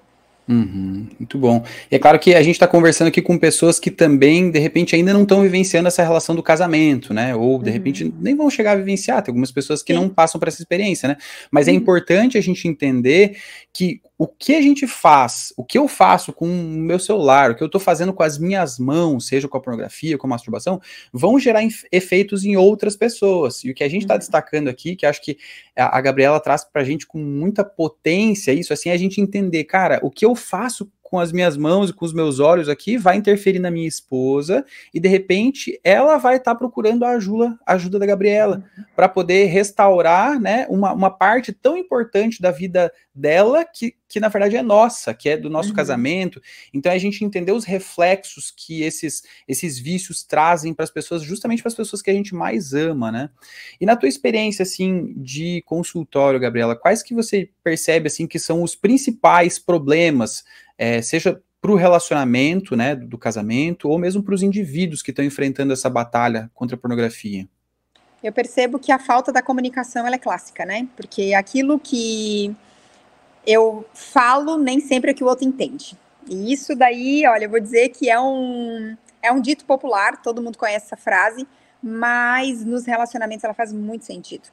Uhum, 0.53 1.07
muito 1.19 1.39
bom. 1.39 1.65
E 1.91 1.97
é 1.97 1.99
claro 1.99 2.19
que 2.19 2.35
a 2.35 2.43
gente 2.43 2.57
está 2.57 2.67
conversando 2.67 3.09
aqui 3.09 3.23
com 3.23 3.39
pessoas 3.39 3.81
que 3.81 3.91
também, 3.91 4.51
de 4.51 4.59
repente, 4.59 4.95
ainda 4.95 5.13
não 5.13 5.23
estão 5.23 5.41
vivenciando 5.41 5.89
essa 5.89 6.03
relação 6.03 6.35
do 6.35 6.43
casamento, 6.43 7.15
né? 7.15 7.35
Ou, 7.35 7.59
de 7.59 7.69
uhum. 7.69 7.73
repente, 7.73 8.15
nem 8.21 8.37
vão 8.37 8.51
chegar 8.51 8.73
a 8.73 8.77
vivenciar. 8.77 9.23
Tem 9.23 9.33
algumas 9.33 9.51
pessoas 9.51 9.83
que 9.83 9.95
Sim. 9.95 10.01
não 10.01 10.09
passam 10.11 10.39
por 10.39 10.49
essa 10.49 10.61
experiência, 10.61 11.09
né? 11.09 11.17
Mas 11.51 11.69
é 11.69 11.71
uhum. 11.71 11.79
é 11.79 11.81
importante 11.81 12.37
a 12.37 12.41
gente 12.43 12.69
entender 12.69 13.39
que 13.73 14.03
o 14.19 14.27
que 14.29 14.55
a 14.55 14.63
gente 14.63 14.87
faz, 14.87 15.53
o 15.57 15.65
que 15.65 15.77
eu 15.77 15.89
faço 15.89 16.33
com 16.33 16.47
o 16.47 16.49
meu 16.49 16.99
celular, 16.99 17.51
o 17.51 17.57
que 17.57 17.63
eu 17.63 17.67
estou 17.67 17.81
fazendo 17.81 18.13
com 18.13 18.23
as 18.23 18.39
minhas 18.39 18.79
mãos, 18.79 19.27
seja 19.27 19.49
com 19.49 19.57
a 19.57 19.61
pornografia, 19.61 20.17
com 20.17 20.29
a 20.29 20.31
masturbação, 20.31 20.81
vão 21.13 21.41
gerar 21.41 21.63
efeitos 21.91 22.45
em 22.45 22.57
outras 22.57 22.95
pessoas. 22.95 23.65
E 23.65 23.71
o 23.71 23.75
que 23.75 23.83
a 23.83 23.89
gente 23.89 24.03
está 24.03 24.15
uhum. 24.15 24.19
destacando 24.19 24.69
aqui, 24.69 24.95
que 24.95 25.07
acho 25.07 25.21
que 25.21 25.39
a 25.75 26.01
Gabriela 26.01 26.39
traz 26.39 26.63
para 26.65 26.83
a 26.83 26.85
gente 26.85 27.05
com 27.05 27.19
muita 27.19 27.65
potência 27.65 28.53
isso, 28.53 28.73
assim, 28.73 28.91
é 28.91 28.93
a 28.93 28.97
gente 28.97 29.21
entender, 29.21 29.65
cara, 29.65 29.99
o 30.03 30.11
que 30.11 30.25
eu 30.25 30.37
faço 30.43 30.91
com 31.13 31.21
as 31.21 31.31
minhas 31.31 31.59
mãos 31.59 31.91
e 31.91 31.93
com 31.93 32.07
os 32.07 32.13
meus 32.15 32.41
olhos 32.41 32.71
aqui, 32.71 32.97
vai 32.97 33.19
interferir 33.19 33.59
na 33.59 33.71
minha 33.71 33.87
esposa 33.87 34.65
e 34.95 34.99
de 34.99 35.11
repente 35.11 35.79
ela 35.85 36.17
vai 36.17 36.39
estar 36.39 36.53
tá 36.53 36.59
procurando 36.59 37.05
a 37.05 37.11
ajuda, 37.11 37.55
a 37.67 37.75
ajuda 37.75 37.99
da 37.99 38.07
Gabriela 38.07 38.65
uhum. 38.79 38.85
para 38.97 39.11
poder 39.11 39.45
restaurar, 39.45 40.41
né, 40.41 40.67
uma, 40.71 40.91
uma 40.95 41.11
parte 41.11 41.53
tão 41.53 41.77
importante 41.77 42.41
da 42.41 42.51
vida 42.51 42.91
dela 43.15 43.63
que, 43.63 43.95
que 44.09 44.19
na 44.19 44.29
verdade 44.29 44.57
é 44.57 44.63
nossa, 44.63 45.13
que 45.13 45.29
é 45.29 45.37
do 45.37 45.51
nosso 45.51 45.69
uhum. 45.69 45.75
casamento. 45.75 46.41
Então 46.73 46.91
a 46.91 46.97
gente 46.97 47.23
entender 47.23 47.53
os 47.53 47.67
reflexos 47.67 48.51
que 48.51 48.83
esses 48.83 49.23
esses 49.47 49.79
vícios 49.79 50.25
trazem 50.25 50.73
para 50.73 50.85
as 50.85 50.91
pessoas, 50.91 51.23
justamente 51.23 51.63
para 51.63 51.69
as 51.69 51.75
pessoas 51.75 52.01
que 52.01 52.11
a 52.11 52.15
gente 52.15 52.35
mais 52.35 52.73
ama, 52.73 53.13
né? 53.13 53.29
E 53.79 53.85
na 53.85 53.97
tua 53.97 54.09
experiência 54.09 54.63
assim 54.63 55.13
de 55.15 55.63
consultório, 55.67 56.41
Gabriela, 56.41 56.75
quais 56.75 57.03
que 57.03 57.15
você 57.15 57.51
percebe 57.63 58.07
assim 58.07 58.27
que 58.27 58.39
são 58.39 58.63
os 58.63 58.75
principais 58.75 59.59
problemas 59.59 60.43
é, 60.83 61.01
seja 61.01 61.41
para 61.61 61.71
o 61.71 61.77
relacionamento, 61.77 62.75
né, 62.75 62.97
do, 62.97 63.17
casamento, 63.17 63.89
ou 63.89 63.97
mesmo 64.01 64.21
para 64.21 64.35
os 64.35 64.43
indivíduos 64.43 65.01
que 65.01 65.13
estão 65.13 65.25
enfrentando 65.25 65.73
essa 65.73 65.89
batalha 65.89 66.51
contra 66.53 66.75
a 66.75 66.79
pornografia? 66.79 67.49
Eu 68.21 68.33
percebo 68.33 68.81
que 68.81 68.91
a 68.91 68.99
falta 68.99 69.31
da 69.33 69.41
comunicação 69.41 70.05
é 70.05 70.19
clássica, 70.19 70.65
né? 70.65 70.89
Porque 70.97 71.35
aquilo 71.35 71.79
que 71.79 72.53
eu 73.47 73.87
falo 73.95 74.57
nem 74.59 74.81
sempre 74.81 75.13
é 75.13 75.15
que 75.15 75.23
o 75.23 75.29
outro 75.29 75.47
entende. 75.47 75.97
E 76.29 76.53
isso 76.53 76.75
daí, 76.75 77.25
olha, 77.29 77.45
eu 77.45 77.51
vou 77.51 77.61
dizer 77.61 77.91
que 77.91 78.11
é 78.11 78.19
um 78.19 78.97
é 79.23 79.31
um 79.31 79.41
dito 79.41 79.65
popular, 79.65 80.21
todo 80.21 80.43
mundo 80.43 80.59
conhece 80.59 80.87
essa 80.87 80.97
frase, 80.97 81.47
mas 81.81 82.65
nos 82.65 82.87
relacionamentos 82.87 83.45
ela 83.45 83.55
faz 83.55 83.73
muito 83.73 84.05
sentido. 84.05 84.49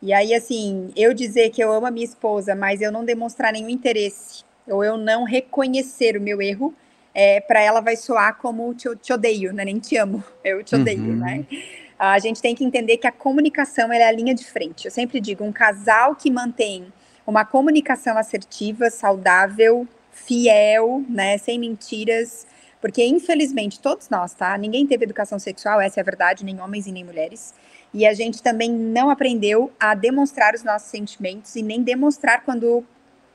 E 0.00 0.12
aí, 0.12 0.32
assim, 0.32 0.92
eu 0.94 1.12
dizer 1.12 1.50
que 1.50 1.62
eu 1.62 1.72
amo 1.72 1.86
a 1.86 1.90
minha 1.90 2.06
esposa, 2.06 2.54
mas 2.54 2.80
eu 2.80 2.92
não 2.92 3.04
demonstrar 3.04 3.52
nenhum 3.52 3.68
interesse 3.68 4.44
ou 4.68 4.84
eu 4.84 4.96
não 4.96 5.24
reconhecer 5.24 6.16
o 6.16 6.20
meu 6.20 6.40
erro, 6.40 6.74
é, 7.14 7.40
para 7.40 7.60
ela 7.60 7.80
vai 7.80 7.96
soar 7.96 8.38
como 8.38 8.72
te, 8.74 8.88
te 8.96 9.12
odeio, 9.12 9.52
né? 9.52 9.64
Nem 9.64 9.78
te 9.78 9.96
amo, 9.96 10.22
eu 10.44 10.62
te 10.62 10.74
odeio, 10.74 11.02
uhum. 11.02 11.16
né? 11.16 11.46
A 11.98 12.18
gente 12.18 12.42
tem 12.42 12.54
que 12.54 12.64
entender 12.64 12.96
que 12.96 13.06
a 13.06 13.12
comunicação 13.12 13.92
é 13.92 14.02
a 14.02 14.10
linha 14.10 14.34
de 14.34 14.44
frente. 14.44 14.86
Eu 14.86 14.90
sempre 14.90 15.20
digo, 15.20 15.44
um 15.44 15.52
casal 15.52 16.16
que 16.16 16.30
mantém 16.30 16.92
uma 17.26 17.44
comunicação 17.44 18.18
assertiva, 18.18 18.90
saudável, 18.90 19.86
fiel, 20.10 21.04
né, 21.08 21.38
sem 21.38 21.58
mentiras, 21.58 22.46
porque 22.80 23.04
infelizmente 23.04 23.78
todos 23.80 24.08
nós, 24.08 24.34
tá? 24.34 24.58
Ninguém 24.58 24.86
teve 24.86 25.04
educação 25.04 25.38
sexual, 25.38 25.80
essa 25.80 26.00
é 26.00 26.02
a 26.02 26.04
verdade, 26.04 26.44
nem 26.44 26.60
homens 26.60 26.86
e 26.86 26.92
nem 26.92 27.04
mulheres. 27.04 27.54
E 27.94 28.06
a 28.06 28.12
gente 28.12 28.42
também 28.42 28.70
não 28.70 29.10
aprendeu 29.10 29.70
a 29.78 29.94
demonstrar 29.94 30.54
os 30.54 30.64
nossos 30.64 30.90
sentimentos 30.90 31.54
e 31.54 31.62
nem 31.62 31.82
demonstrar 31.82 32.42
quando 32.42 32.84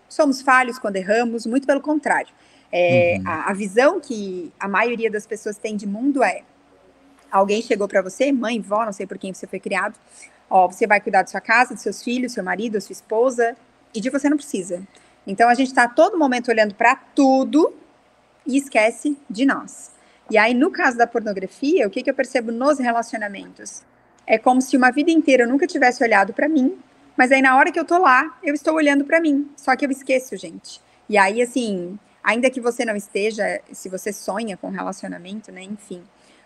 somos 0.07 0.41
falhos 0.41 0.79
quando 0.79 0.95
erramos, 0.95 1.45
muito 1.45 1.67
pelo 1.67 1.81
contrário. 1.81 2.33
É, 2.71 3.17
uhum. 3.17 3.27
a, 3.27 3.51
a, 3.51 3.53
visão 3.53 3.99
que 3.99 4.51
a 4.59 4.67
maioria 4.67 5.09
das 5.09 5.25
pessoas 5.25 5.57
tem 5.57 5.75
de 5.75 5.87
mundo 5.87 6.23
é: 6.23 6.41
alguém 7.31 7.61
chegou 7.61 7.87
para 7.87 8.01
você, 8.01 8.31
mãe, 8.31 8.59
vó, 8.59 8.85
não 8.85 8.93
sei 8.93 9.07
por 9.07 9.17
quem 9.17 9.33
você 9.33 9.47
foi 9.47 9.59
criado, 9.59 9.97
ó, 10.49 10.67
você 10.67 10.85
vai 10.85 10.99
cuidar 10.99 11.21
da 11.21 11.27
sua 11.27 11.41
casa, 11.41 11.73
dos 11.73 11.83
seus 11.83 12.03
filhos, 12.03 12.33
seu 12.33 12.43
marido, 12.43 12.79
sua 12.81 12.93
esposa, 12.93 13.55
e 13.93 14.01
de 14.01 14.09
você 14.09 14.29
não 14.29 14.37
precisa. 14.37 14.81
Então 15.25 15.49
a 15.49 15.53
gente 15.53 15.67
está 15.67 15.87
todo 15.87 16.17
momento 16.17 16.49
olhando 16.49 16.73
para 16.75 16.95
tudo 16.95 17.73
e 18.45 18.57
esquece 18.57 19.17
de 19.29 19.45
nós. 19.45 19.91
E 20.29 20.37
aí, 20.37 20.53
no 20.53 20.71
caso 20.71 20.97
da 20.97 21.07
pornografia, 21.07 21.87
o 21.87 21.89
que, 21.89 22.03
que 22.03 22.09
eu 22.09 22.13
percebo 22.13 22.51
nos 22.51 22.79
relacionamentos? 22.79 23.81
É 24.25 24.37
como 24.37 24.61
se 24.61 24.75
uma 24.75 24.91
vida 24.91 25.09
inteira 25.09 25.43
eu 25.43 25.47
nunca 25.47 25.65
tivesse 25.65 26.03
olhado 26.03 26.33
para 26.33 26.49
mim, 26.49 26.77
mas 27.17 27.31
aí 27.31 27.41
na 27.41 27.57
hora 27.57 27.71
que 27.71 27.79
eu 27.79 27.85
tô 27.85 27.97
lá, 27.97 28.37
eu 28.43 28.53
estou 28.53 28.75
olhando 28.75 29.03
para 29.03 29.19
mim. 29.19 29.49
Só 29.57 29.75
que 29.75 29.85
eu 29.85 29.89
esqueço, 29.89 30.37
gente. 30.37 30.79
E 31.09 31.17
aí, 31.17 31.41
assim, 31.41 31.97
ainda 32.23 32.49
que 32.49 32.61
você 32.61 32.85
não 32.85 32.95
esteja, 32.95 33.59
se 33.71 33.89
você 33.89 34.13
sonha 34.13 34.55
com 34.55 34.69
relacionamento, 34.69 35.51
né? 35.51 35.63
Enfim, 35.63 36.03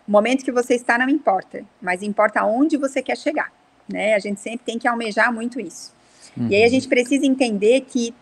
o 0.08 0.10
momento 0.10 0.44
que 0.44 0.50
você 0.52 0.74
está 0.74 0.96
não 0.96 1.08
importa, 1.08 1.64
mas 1.80 2.02
importa 2.02 2.40
aonde 2.40 2.76
você 2.76 3.02
quer 3.02 3.16
chegar, 3.16 3.52
né? 3.88 4.14
A 4.14 4.18
gente 4.18 4.40
sempre 4.40 4.64
tem 4.64 4.78
que 4.78 4.88
almejar 4.88 5.32
muito 5.32 5.60
isso. 5.60 5.92
Uhum. 6.36 6.48
E 6.48 6.54
aí 6.54 6.62
a 6.62 6.64
uhum. 6.64 6.70
gente 6.70 6.88
precisa 6.88 7.26
entender 7.26 7.82
que 7.82 8.14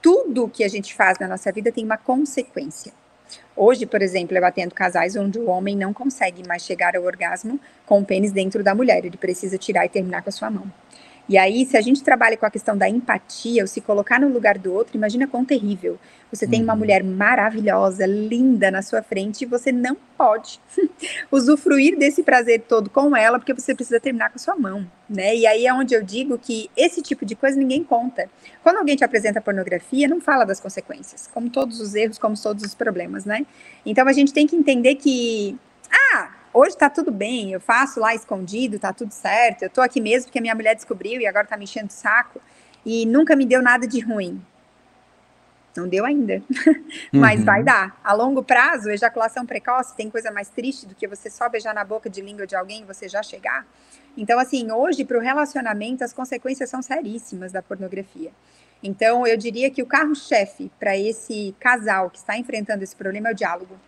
tudo 0.00 0.48
que 0.48 0.64
a 0.64 0.68
gente 0.68 0.94
faz 0.94 1.18
na 1.18 1.28
nossa 1.28 1.52
vida 1.52 1.70
tem 1.70 1.84
uma 1.84 1.98
consequência. 1.98 2.92
Hoje, 3.54 3.86
por 3.86 4.00
exemplo, 4.00 4.36
eu 4.36 4.44
atendo 4.44 4.74
casais 4.74 5.14
onde 5.16 5.38
o 5.38 5.46
homem 5.46 5.76
não 5.76 5.92
consegue 5.92 6.46
mais 6.48 6.62
chegar 6.62 6.96
ao 6.96 7.04
orgasmo 7.04 7.60
com 7.84 8.00
o 8.00 8.04
pênis 8.04 8.32
dentro 8.32 8.64
da 8.64 8.74
mulher, 8.74 9.04
ele 9.04 9.16
precisa 9.16 9.58
tirar 9.58 9.84
e 9.84 9.88
terminar 9.88 10.22
com 10.22 10.30
a 10.30 10.32
sua 10.32 10.50
mão. 10.50 10.72
E 11.30 11.38
aí, 11.38 11.64
se 11.64 11.76
a 11.76 11.80
gente 11.80 12.02
trabalha 12.02 12.36
com 12.36 12.44
a 12.44 12.50
questão 12.50 12.76
da 12.76 12.88
empatia, 12.88 13.62
ou 13.62 13.68
se 13.68 13.80
colocar 13.80 14.18
no 14.18 14.26
lugar 14.26 14.58
do 14.58 14.72
outro, 14.72 14.96
imagina 14.96 15.28
quão 15.28 15.44
terrível. 15.44 15.96
Você 16.32 16.44
tem 16.44 16.60
uma 16.60 16.72
uhum. 16.72 16.80
mulher 16.80 17.04
maravilhosa, 17.04 18.04
linda 18.04 18.68
na 18.68 18.82
sua 18.82 19.00
frente, 19.00 19.42
e 19.42 19.46
você 19.46 19.70
não 19.70 19.96
pode 20.18 20.60
usufruir 21.30 21.96
desse 21.96 22.24
prazer 22.24 22.62
todo 22.62 22.90
com 22.90 23.16
ela, 23.16 23.38
porque 23.38 23.54
você 23.54 23.72
precisa 23.76 24.00
terminar 24.00 24.30
com 24.30 24.36
a 24.36 24.38
sua 24.40 24.56
mão, 24.56 24.84
né? 25.08 25.36
E 25.36 25.46
aí 25.46 25.66
é 25.68 25.72
onde 25.72 25.94
eu 25.94 26.02
digo 26.02 26.36
que 26.36 26.68
esse 26.76 27.00
tipo 27.00 27.24
de 27.24 27.36
coisa 27.36 27.56
ninguém 27.56 27.84
conta. 27.84 28.28
Quando 28.60 28.78
alguém 28.78 28.96
te 28.96 29.04
apresenta 29.04 29.40
pornografia, 29.40 30.08
não 30.08 30.20
fala 30.20 30.44
das 30.44 30.58
consequências, 30.58 31.28
como 31.32 31.48
todos 31.48 31.80
os 31.80 31.94
erros, 31.94 32.18
como 32.18 32.34
todos 32.36 32.64
os 32.64 32.74
problemas, 32.74 33.24
né? 33.24 33.46
Então 33.86 34.08
a 34.08 34.12
gente 34.12 34.32
tem 34.32 34.48
que 34.48 34.56
entender 34.56 34.96
que, 34.96 35.56
ah, 36.12 36.39
Hoje 36.52 36.76
tá 36.76 36.90
tudo 36.90 37.12
bem, 37.12 37.52
eu 37.52 37.60
faço 37.60 38.00
lá 38.00 38.12
escondido, 38.12 38.78
tá 38.78 38.92
tudo 38.92 39.12
certo. 39.12 39.62
Eu 39.62 39.70
tô 39.70 39.80
aqui 39.80 40.00
mesmo 40.00 40.26
porque 40.26 40.38
a 40.38 40.42
minha 40.42 40.54
mulher 40.54 40.74
descobriu 40.74 41.20
e 41.20 41.26
agora 41.26 41.46
tá 41.46 41.56
me 41.56 41.64
enchendo 41.64 41.88
o 41.88 41.92
saco. 41.92 42.40
E 42.84 43.06
nunca 43.06 43.36
me 43.36 43.46
deu 43.46 43.62
nada 43.62 43.86
de 43.86 44.00
ruim. 44.00 44.42
Não 45.76 45.88
deu 45.88 46.04
ainda, 46.04 46.42
mas 47.12 47.40
uhum. 47.40 47.46
vai 47.46 47.62
dar. 47.62 48.00
A 48.02 48.12
longo 48.12 48.42
prazo, 48.42 48.90
ejaculação 48.90 49.46
precoce 49.46 49.94
tem 49.94 50.10
coisa 50.10 50.32
mais 50.32 50.48
triste 50.48 50.86
do 50.86 50.94
que 50.96 51.06
você 51.06 51.30
só 51.30 51.48
beijar 51.48 51.72
na 51.72 51.84
boca 51.84 52.10
de 52.10 52.20
língua 52.20 52.46
de 52.46 52.56
alguém 52.56 52.82
e 52.82 52.84
você 52.84 53.08
já 53.08 53.22
chegar. 53.22 53.64
Então, 54.16 54.38
assim, 54.40 54.72
hoje, 54.72 55.04
para 55.04 55.16
o 55.16 55.20
relacionamento, 55.20 56.02
as 56.02 56.12
consequências 56.12 56.68
são 56.68 56.82
seríssimas 56.82 57.52
da 57.52 57.62
pornografia. 57.62 58.32
Então, 58.82 59.24
eu 59.24 59.36
diria 59.36 59.70
que 59.70 59.82
o 59.82 59.86
carro-chefe 59.86 60.72
para 60.80 60.98
esse 60.98 61.54
casal 61.60 62.10
que 62.10 62.18
está 62.18 62.36
enfrentando 62.36 62.82
esse 62.82 62.96
problema 62.96 63.28
é 63.28 63.32
o 63.32 63.34
diálogo. 63.34 63.78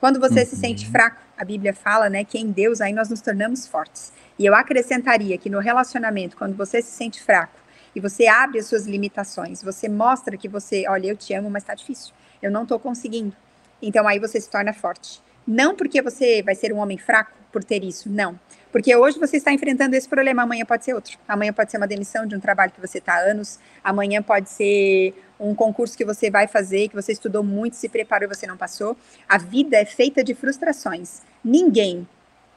Quando 0.00 0.18
você 0.18 0.40
uhum. 0.40 0.46
se 0.46 0.56
sente 0.56 0.86
uhum. 0.86 0.92
fraco, 0.92 1.20
a 1.36 1.44
Bíblia 1.44 1.74
fala, 1.74 2.08
né, 2.08 2.24
que 2.24 2.38
em 2.38 2.50
Deus 2.50 2.80
aí 2.80 2.92
nós 2.92 3.10
nos 3.10 3.20
tornamos 3.20 3.66
fortes. 3.66 4.12
E 4.38 4.46
eu 4.46 4.54
acrescentaria 4.54 5.36
que 5.36 5.50
no 5.50 5.60
relacionamento, 5.60 6.36
quando 6.36 6.56
você 6.56 6.80
se 6.80 6.90
sente 6.90 7.22
fraco 7.22 7.60
e 7.94 8.00
você 8.00 8.26
abre 8.26 8.58
as 8.58 8.66
suas 8.66 8.86
limitações, 8.86 9.62
você 9.62 9.88
mostra 9.88 10.36
que 10.38 10.48
você, 10.48 10.88
olha, 10.88 11.08
eu 11.08 11.16
te 11.16 11.34
amo, 11.34 11.50
mas 11.50 11.62
está 11.62 11.74
difícil. 11.74 12.14
Eu 12.40 12.50
não 12.50 12.62
estou 12.62 12.78
conseguindo. 12.78 13.36
Então 13.82 14.08
aí 14.08 14.18
você 14.18 14.40
se 14.40 14.48
torna 14.48 14.72
forte. 14.72 15.20
Não 15.46 15.76
porque 15.76 16.00
você 16.00 16.42
vai 16.42 16.54
ser 16.54 16.72
um 16.72 16.78
homem 16.78 16.96
fraco 16.96 17.32
por 17.52 17.64
ter 17.64 17.84
isso, 17.84 18.08
não. 18.08 18.38
Porque 18.72 18.94
hoje 18.94 19.18
você 19.18 19.36
está 19.36 19.52
enfrentando 19.52 19.96
esse 19.96 20.08
problema, 20.08 20.42
amanhã 20.42 20.64
pode 20.64 20.84
ser 20.84 20.94
outro. 20.94 21.18
Amanhã 21.26 21.52
pode 21.52 21.70
ser 21.70 21.76
uma 21.76 21.88
demissão 21.88 22.24
de 22.26 22.36
um 22.36 22.40
trabalho 22.40 22.70
que 22.70 22.80
você 22.80 22.98
está 22.98 23.14
há 23.14 23.30
anos, 23.30 23.58
amanhã 23.82 24.22
pode 24.22 24.48
ser 24.48 25.14
um 25.38 25.54
concurso 25.54 25.96
que 25.96 26.04
você 26.04 26.30
vai 26.30 26.46
fazer, 26.46 26.88
que 26.88 26.94
você 26.94 27.12
estudou 27.12 27.42
muito, 27.42 27.74
se 27.74 27.88
preparou 27.88 28.30
e 28.30 28.34
você 28.34 28.46
não 28.46 28.56
passou. 28.56 28.96
A 29.28 29.38
vida 29.38 29.76
é 29.76 29.84
feita 29.84 30.22
de 30.22 30.34
frustrações. 30.34 31.22
Ninguém 31.44 32.06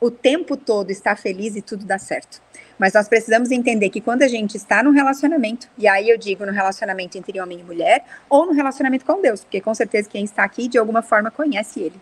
o 0.03 0.11
tempo 0.11 0.57
todo 0.57 0.91
está 0.91 1.15
feliz 1.15 1.55
e 1.55 1.61
tudo 1.61 1.85
dá 1.85 1.97
certo. 1.97 2.41
Mas 2.77 2.91
nós 2.91 3.07
precisamos 3.07 3.51
entender 3.51 3.89
que 3.89 4.01
quando 4.01 4.23
a 4.23 4.27
gente 4.27 4.57
está 4.57 4.83
num 4.83 4.91
relacionamento, 4.91 5.69
e 5.77 5.87
aí 5.87 6.09
eu 6.09 6.17
digo 6.17 6.45
no 6.45 6.51
relacionamento 6.51 7.17
entre 7.17 7.39
homem 7.39 7.61
e 7.61 7.63
mulher, 7.63 8.03
ou 8.29 8.45
no 8.45 8.51
relacionamento 8.51 9.05
com 9.05 9.21
Deus, 9.21 9.45
porque 9.45 9.61
com 9.61 9.73
certeza 9.73 10.09
quem 10.09 10.25
está 10.25 10.43
aqui 10.43 10.67
de 10.67 10.77
alguma 10.77 11.01
forma 11.01 11.31
conhece 11.31 11.79
ele. 11.79 11.95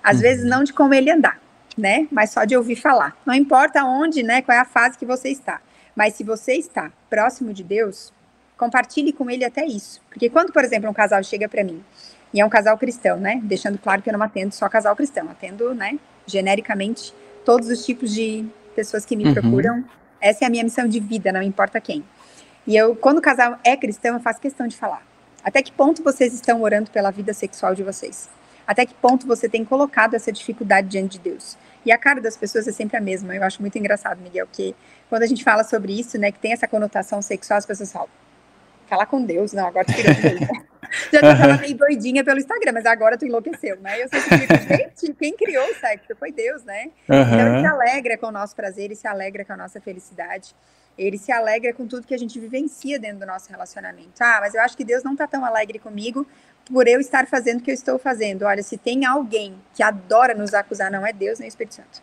Às 0.00 0.16
uhum. 0.16 0.22
vezes 0.22 0.44
não 0.44 0.62
de 0.62 0.72
como 0.72 0.94
ele 0.94 1.10
andar, 1.10 1.40
né? 1.80 2.06
Mas 2.10 2.30
só 2.30 2.44
de 2.44 2.56
ouvir 2.56 2.76
falar. 2.76 3.16
Não 3.26 3.34
importa 3.34 3.84
onde, 3.84 4.22
né? 4.22 4.42
Qual 4.42 4.56
é 4.56 4.60
a 4.60 4.64
fase 4.64 4.98
que 4.98 5.06
você 5.06 5.30
está. 5.30 5.60
Mas 5.96 6.14
se 6.14 6.22
você 6.22 6.54
está 6.54 6.92
próximo 7.08 7.52
de 7.52 7.64
Deus, 7.64 8.12
compartilhe 8.56 9.12
com 9.12 9.30
ele 9.30 9.44
até 9.44 9.64
isso. 9.66 10.00
Porque 10.08 10.28
quando, 10.28 10.52
por 10.52 10.64
exemplo, 10.64 10.88
um 10.88 10.94
casal 10.94 11.22
chega 11.24 11.48
para 11.48 11.64
mim, 11.64 11.82
e 12.32 12.40
é 12.40 12.46
um 12.46 12.48
casal 12.48 12.78
cristão, 12.78 13.18
né? 13.18 13.40
Deixando 13.42 13.78
claro 13.78 14.02
que 14.02 14.08
eu 14.08 14.12
não 14.12 14.22
atendo 14.22 14.54
só 14.54 14.68
casal 14.68 14.94
cristão, 14.94 15.28
atendo, 15.30 15.74
né, 15.74 15.98
genericamente 16.26 17.12
todos 17.44 17.68
os 17.68 17.84
tipos 17.84 18.14
de 18.14 18.46
pessoas 18.76 19.04
que 19.04 19.16
me 19.16 19.24
uhum. 19.24 19.34
procuram. 19.34 19.84
Essa 20.20 20.44
é 20.44 20.46
a 20.46 20.50
minha 20.50 20.62
missão 20.62 20.86
de 20.86 21.00
vida, 21.00 21.32
não 21.32 21.42
importa 21.42 21.80
quem. 21.80 22.04
E 22.66 22.76
eu, 22.76 22.94
quando 22.94 23.18
o 23.18 23.22
casal 23.22 23.58
é 23.64 23.76
cristão, 23.76 24.14
eu 24.14 24.20
faço 24.20 24.40
questão 24.40 24.68
de 24.68 24.76
falar. 24.76 25.02
Até 25.42 25.62
que 25.62 25.72
ponto 25.72 26.02
vocês 26.02 26.34
estão 26.34 26.62
orando 26.62 26.90
pela 26.90 27.10
vida 27.10 27.32
sexual 27.32 27.74
de 27.74 27.82
vocês? 27.82 28.28
Até 28.66 28.84
que 28.84 28.94
ponto 28.94 29.26
você 29.26 29.48
tem 29.48 29.64
colocado 29.64 30.14
essa 30.14 30.30
dificuldade 30.30 30.86
diante 30.86 31.18
de 31.18 31.30
Deus? 31.30 31.56
E 31.84 31.92
a 31.92 31.98
cara 31.98 32.20
das 32.20 32.36
pessoas 32.36 32.68
é 32.68 32.72
sempre 32.72 32.96
a 32.96 33.00
mesma. 33.00 33.34
Eu 33.34 33.42
acho 33.42 33.60
muito 33.60 33.78
engraçado, 33.78 34.20
Miguel, 34.20 34.46
que 34.50 34.74
quando 35.08 35.22
a 35.22 35.26
gente 35.26 35.42
fala 35.42 35.64
sobre 35.64 35.98
isso, 35.98 36.18
né, 36.18 36.30
que 36.30 36.38
tem 36.38 36.52
essa 36.52 36.68
conotação 36.68 37.22
sexual, 37.22 37.58
as 37.58 37.66
pessoas 37.66 37.92
falam, 37.92 38.08
falar 38.88 39.06
com 39.06 39.24
Deus, 39.24 39.52
não, 39.52 39.66
agora 39.66 39.86
tu 39.86 39.92
Já 41.12 41.20
tava 41.20 41.56
meio 41.58 41.76
doidinha 41.76 42.24
pelo 42.24 42.38
Instagram, 42.38 42.72
mas 42.72 42.84
agora 42.84 43.16
tu 43.16 43.24
enlouqueceu, 43.24 43.76
né? 43.80 44.02
Eu 44.02 44.08
sempre 44.08 44.38
digo, 44.38 44.76
gente, 44.76 45.14
quem 45.14 45.36
criou 45.36 45.64
o 45.70 45.74
sexo 45.76 46.16
foi 46.18 46.32
Deus, 46.32 46.64
né? 46.64 46.90
Uhum. 47.08 47.20
Então 47.20 47.54
ele 47.54 47.60
se 47.60 47.66
alegra 47.66 48.18
com 48.18 48.26
o 48.26 48.32
nosso 48.32 48.56
prazer, 48.56 48.86
ele 48.86 48.96
se 48.96 49.06
alegra 49.06 49.44
com 49.44 49.52
a 49.52 49.56
nossa 49.56 49.80
felicidade. 49.80 50.54
Ele 50.98 51.16
se 51.16 51.30
alegra 51.32 51.72
com 51.72 51.86
tudo 51.86 52.06
que 52.06 52.14
a 52.14 52.18
gente 52.18 52.38
vivencia 52.38 52.98
dentro 52.98 53.20
do 53.20 53.26
nosso 53.26 53.48
relacionamento. 53.48 54.20
Ah, 54.20 54.38
mas 54.40 54.54
eu 54.54 54.60
acho 54.60 54.76
que 54.76 54.84
Deus 54.84 55.02
não 55.02 55.16
tá 55.16 55.26
tão 55.26 55.44
alegre 55.44 55.78
comigo 55.78 56.26
por 56.72 56.86
eu 56.86 57.00
estar 57.00 57.26
fazendo 57.26 57.60
o 57.60 57.62
que 57.62 57.70
eu 57.70 57.74
estou 57.74 57.98
fazendo. 57.98 58.44
Olha, 58.44 58.62
se 58.62 58.76
tem 58.76 59.04
alguém 59.04 59.54
que 59.74 59.82
adora 59.82 60.34
nos 60.34 60.54
acusar, 60.54 60.90
não 60.90 61.04
é 61.04 61.12
Deus 61.12 61.38
nem 61.38 61.48
o 61.48 61.50
Espírito 61.50 61.74
Santo. 61.74 62.02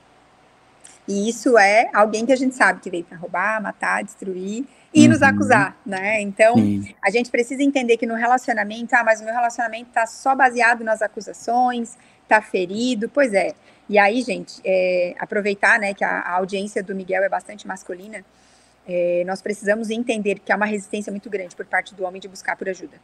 E 1.08 1.30
isso 1.30 1.58
é 1.58 1.90
alguém 1.94 2.26
que 2.26 2.34
a 2.34 2.36
gente 2.36 2.54
sabe 2.54 2.82
que 2.82 2.90
veio 2.90 3.06
para 3.06 3.18
roubar, 3.18 3.62
matar, 3.62 4.04
destruir 4.04 4.66
e 4.94 5.04
uhum. 5.04 5.14
nos 5.14 5.22
acusar, 5.22 5.78
né? 5.86 6.22
Então, 6.22 6.56
Sim. 6.56 6.94
a 7.02 7.10
gente 7.10 7.32
precisa 7.32 7.64
entender 7.64 7.96
que 7.96 8.06
no 8.06 8.16
relacionamento, 8.16 8.94
ah, 8.94 9.04
mas 9.06 9.22
o 9.22 9.24
meu 9.24 9.34
relacionamento 9.34 9.88
está 9.88 10.06
só 10.06 10.36
baseado 10.36 10.84
nas 10.84 11.02
acusações, 11.02 11.98
está 12.24 12.42
ferido, 12.42 13.08
pois 13.08 13.34
é. 13.34 13.54
E 13.88 13.98
aí, 13.98 14.22
gente, 14.22 14.60
é, 14.66 15.16
aproveitar, 15.18 15.80
né, 15.80 15.94
que 15.94 16.04
a, 16.04 16.20
a, 16.20 16.32
audiência 16.34 16.84
do 16.84 16.94
Miguel 16.94 17.24
é 17.24 17.30
bastante 17.30 17.66
masculina, 17.66 18.26
é, 18.86 19.24
nós 19.26 19.42
precisamos 19.42 19.90
entender 19.90 20.40
que 20.40 20.52
há 20.52 20.58
uma 20.58 20.66
resistência 20.66 21.10
muito 21.10 21.30
grande 21.30 21.56
por 21.56 21.66
parte 21.66 21.96
do 21.96 22.04
homem 22.04 22.20
de 22.20 22.28
buscar 22.28 22.58
por 22.58 22.68
ajuda. 22.68 22.98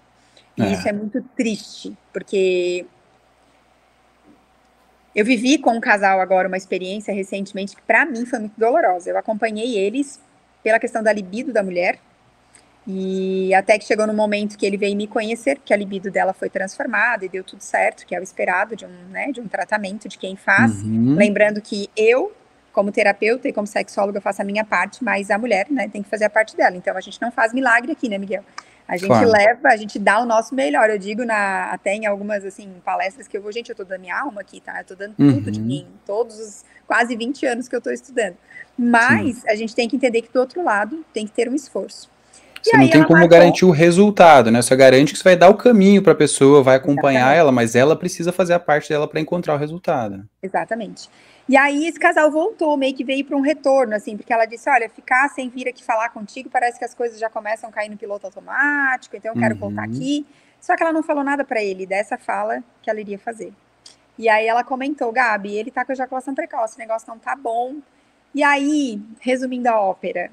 E 0.58 0.62
é. 0.62 0.72
isso 0.72 0.88
é 0.88 0.94
muito 0.94 1.22
triste, 1.36 1.96
porque 2.12 2.86
eu 5.16 5.26
vivi 5.26 5.58
com 5.58 5.72
um 5.72 5.80
casal 5.80 6.20
agora 6.20 6.48
uma 6.48 6.58
experiência 6.58 7.14
recentemente 7.14 7.76
que 7.76 7.82
para 7.82 8.06
mim 8.06 8.26
foi 8.26 8.40
muito 8.40 8.60
dolorosa. 8.60 9.10
Eu 9.10 9.18
acompanhei 9.18 9.78
eles 9.78 10.20
pela 10.64 10.80
questão 10.80 11.04
da 11.04 11.12
libido 11.12 11.52
da 11.52 11.62
mulher 11.62 12.00
e 12.86 13.54
até 13.54 13.78
que 13.80 13.86
chegou 13.86 14.06
no 14.06 14.14
momento 14.14 14.58
que 14.58 14.66
ele 14.66 14.76
veio 14.76 14.96
me 14.96 15.08
conhecer, 15.08 15.60
que 15.64 15.74
a 15.74 15.78
libido 15.78 16.12
dela 16.12 16.34
foi 16.34 16.50
transformada 16.50 17.24
e 17.26 17.30
deu 17.30 17.44
tudo 17.44 17.62
certo, 17.62 18.06
que 18.06 18.14
é 18.14 18.20
o 18.20 18.24
esperado 18.24 18.76
de 18.76 18.86
um, 18.86 19.08
né, 19.10 19.32
de 19.32 19.40
um 19.40 19.48
tratamento 19.48 20.10
de 20.10 20.18
quem 20.18 20.36
faz. 20.36 20.82
Uhum. 20.82 21.16
Lembrando 21.16 21.62
que 21.62 21.90
eu, 21.96 22.34
como 22.74 22.92
terapeuta 22.92 23.48
e 23.48 23.54
como 23.54 23.66
sexóloga, 23.66 24.20
faço 24.20 24.42
a 24.42 24.46
minha 24.46 24.66
parte, 24.66 25.02
mas 25.04 25.32
a 25.32 25.38
mulher, 25.38 25.68
né, 25.70 25.88
tem 25.88 26.04
que 26.04 26.10
fazer 26.10 26.26
a 26.26 26.30
parte 26.30 26.58
dela. 26.58 26.76
Então 26.76 26.98
a 26.98 27.02
gente 27.02 27.22
não 27.22 27.32
faz 27.32 27.54
milagre 27.54 27.92
aqui, 27.92 28.10
né, 28.10 28.18
Miguel? 28.18 28.44
A 28.88 28.98
gente 28.98 29.08
claro. 29.08 29.32
leva, 29.32 29.70
a 29.70 29.78
gente 29.78 29.98
dá 29.98 30.20
o 30.20 30.26
nosso 30.26 30.54
melhor. 30.54 30.90
Eu 30.90 30.98
digo 30.98 31.24
na, 31.24 31.72
até 31.72 31.96
em 31.96 32.06
algumas 32.06 32.44
assim 32.44 32.70
palestras 32.84 33.28
que 33.28 33.38
eu 33.38 33.42
vou, 33.42 33.52
gente, 33.52 33.70
eu 33.70 33.76
tô 33.76 33.84
dando 33.84 34.02
minha 34.02 34.20
alma 34.20 34.42
aqui, 34.42 34.60
tá? 34.60 34.80
Eu 34.80 34.86
tô 34.86 34.96
dando 34.96 35.16
tudo 35.16 35.52
de 35.52 35.60
uhum. 35.60 35.66
mim, 35.66 35.88
todos 36.06 36.40
os 36.40 36.66
quase 36.86 37.16
20 37.16 37.46
anos 37.46 37.68
que 37.68 37.76
eu 37.76 37.82
tô 37.82 37.90
estudando. 37.92 38.36
Mas 38.78 39.38
Sim. 39.38 39.50
a 39.50 39.56
gente 39.56 39.74
tem 39.74 39.88
que 39.88 39.96
entender 39.96 40.22
que 40.22 40.34
do 40.34 40.40
outro 40.40 40.64
lado 40.64 41.06
tem 41.14 41.26
que 41.26 41.32
ter 41.32 41.48
um 41.50 41.56
esforço. 41.56 42.10
Você 42.64 42.78
não 42.78 42.90
tem 42.90 43.04
como 43.04 43.20
marcou... 43.20 43.30
garantir 43.30 43.66
o 43.66 43.72
resultado, 43.72 44.50
né? 44.50 44.62
Você 44.62 44.76
garante 44.76 45.12
que 45.12 45.18
você 45.20 45.24
vai 45.24 45.36
dar 45.36 45.50
o 45.50 45.56
caminho 45.56 46.02
para 46.02 46.14
a 46.14 46.16
pessoa, 46.16 46.64
vai 46.64 46.78
acompanhar 46.78 47.20
Exatamente. 47.20 47.40
ela, 47.40 47.52
mas 47.52 47.76
ela 47.76 47.96
precisa 47.96 48.32
fazer 48.32 48.54
a 48.54 48.60
parte 48.60 48.90
dela 48.90 49.08
para 49.08 49.20
encontrar 49.20 49.56
o 49.56 49.58
resultado. 49.58 50.24
Exatamente. 50.42 51.10
E 51.48 51.58
aí 51.58 51.86
esse 51.86 52.00
casal 52.00 52.32
voltou, 52.32 52.78
meio 52.78 52.96
que 52.96 53.04
veio 53.04 53.26
para 53.26 53.36
um 53.36 53.42
retorno, 53.42 53.94
assim, 53.94 54.16
porque 54.16 54.32
ela 54.32 54.46
disse, 54.46 54.70
olha, 54.70 54.90
ficar 54.90 55.28
sem 55.30 55.50
vir 55.50 55.68
aqui 55.68 55.84
falar 55.84 56.10
contigo, 56.10 56.50
parece 56.50 56.80
que 56.80 56.86
as 56.86 56.94
coisas 56.94 57.20
já 57.20 57.30
começam 57.30 57.70
a 57.70 57.74
cair 57.74 57.90
no 57.90 57.98
piloto 57.98 58.26
automático, 58.26 59.16
então 59.18 59.34
eu 59.34 59.40
quero 59.40 59.56
uhum. 59.56 59.60
voltar 59.60 59.84
aqui. 59.84 60.26
Só 60.62 60.78
que 60.78 60.84
ela 60.84 60.94
não 60.94 61.04
falou 61.04 61.24
nada 61.24 61.44
para 61.44 61.62
ele 61.62 61.86
dessa 61.86 62.18
fala 62.18 62.64
que 62.82 62.90
ela 62.90 63.02
iria 63.02 63.20
fazer. 63.20 63.52
E 64.18 64.30
aí 64.30 64.48
ela 64.48 64.64
comentou, 64.64 65.12
Gabi, 65.12 65.58
ele 65.58 65.72
tá 65.72 65.84
com 65.84 65.92
ejaculação 65.92 66.34
precoce, 66.34 66.76
o 66.78 66.80
negócio 66.80 67.10
não 67.10 67.20
tá 67.20 67.36
bom. 67.36 67.76
E 68.34 68.42
aí, 68.42 69.02
resumindo 69.20 69.68
a 69.68 69.80
ópera, 69.80 70.32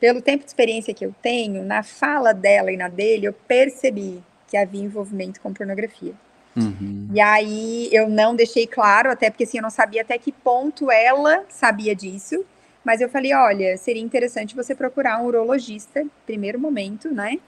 pelo 0.00 0.22
tempo 0.22 0.44
de 0.44 0.50
experiência 0.50 0.94
que 0.94 1.04
eu 1.04 1.14
tenho, 1.22 1.62
na 1.62 1.82
fala 1.82 2.32
dela 2.32 2.72
e 2.72 2.76
na 2.76 2.88
dele, 2.88 3.26
eu 3.26 3.32
percebi 3.32 4.22
que 4.48 4.56
havia 4.56 4.82
envolvimento 4.82 5.40
com 5.40 5.52
pornografia. 5.52 6.14
Uhum. 6.56 7.08
E 7.12 7.20
aí 7.20 7.88
eu 7.92 8.08
não 8.08 8.34
deixei 8.34 8.66
claro, 8.66 9.10
até 9.10 9.30
porque 9.30 9.44
assim, 9.44 9.58
eu 9.58 9.62
não 9.62 9.70
sabia 9.70 10.02
até 10.02 10.18
que 10.18 10.32
ponto 10.32 10.90
ela 10.90 11.44
sabia 11.48 11.94
disso. 11.94 12.44
Mas 12.82 13.02
eu 13.02 13.10
falei, 13.10 13.34
olha, 13.34 13.76
seria 13.76 14.02
interessante 14.02 14.56
você 14.56 14.74
procurar 14.74 15.20
um 15.20 15.26
urologista, 15.26 16.02
primeiro 16.24 16.58
momento, 16.58 17.12
né? 17.12 17.38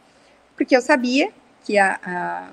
Porque 0.55 0.77
eu 0.77 0.83
sabia 0.83 1.31
que 1.65 1.79
a, 1.79 1.99
a 2.05 2.49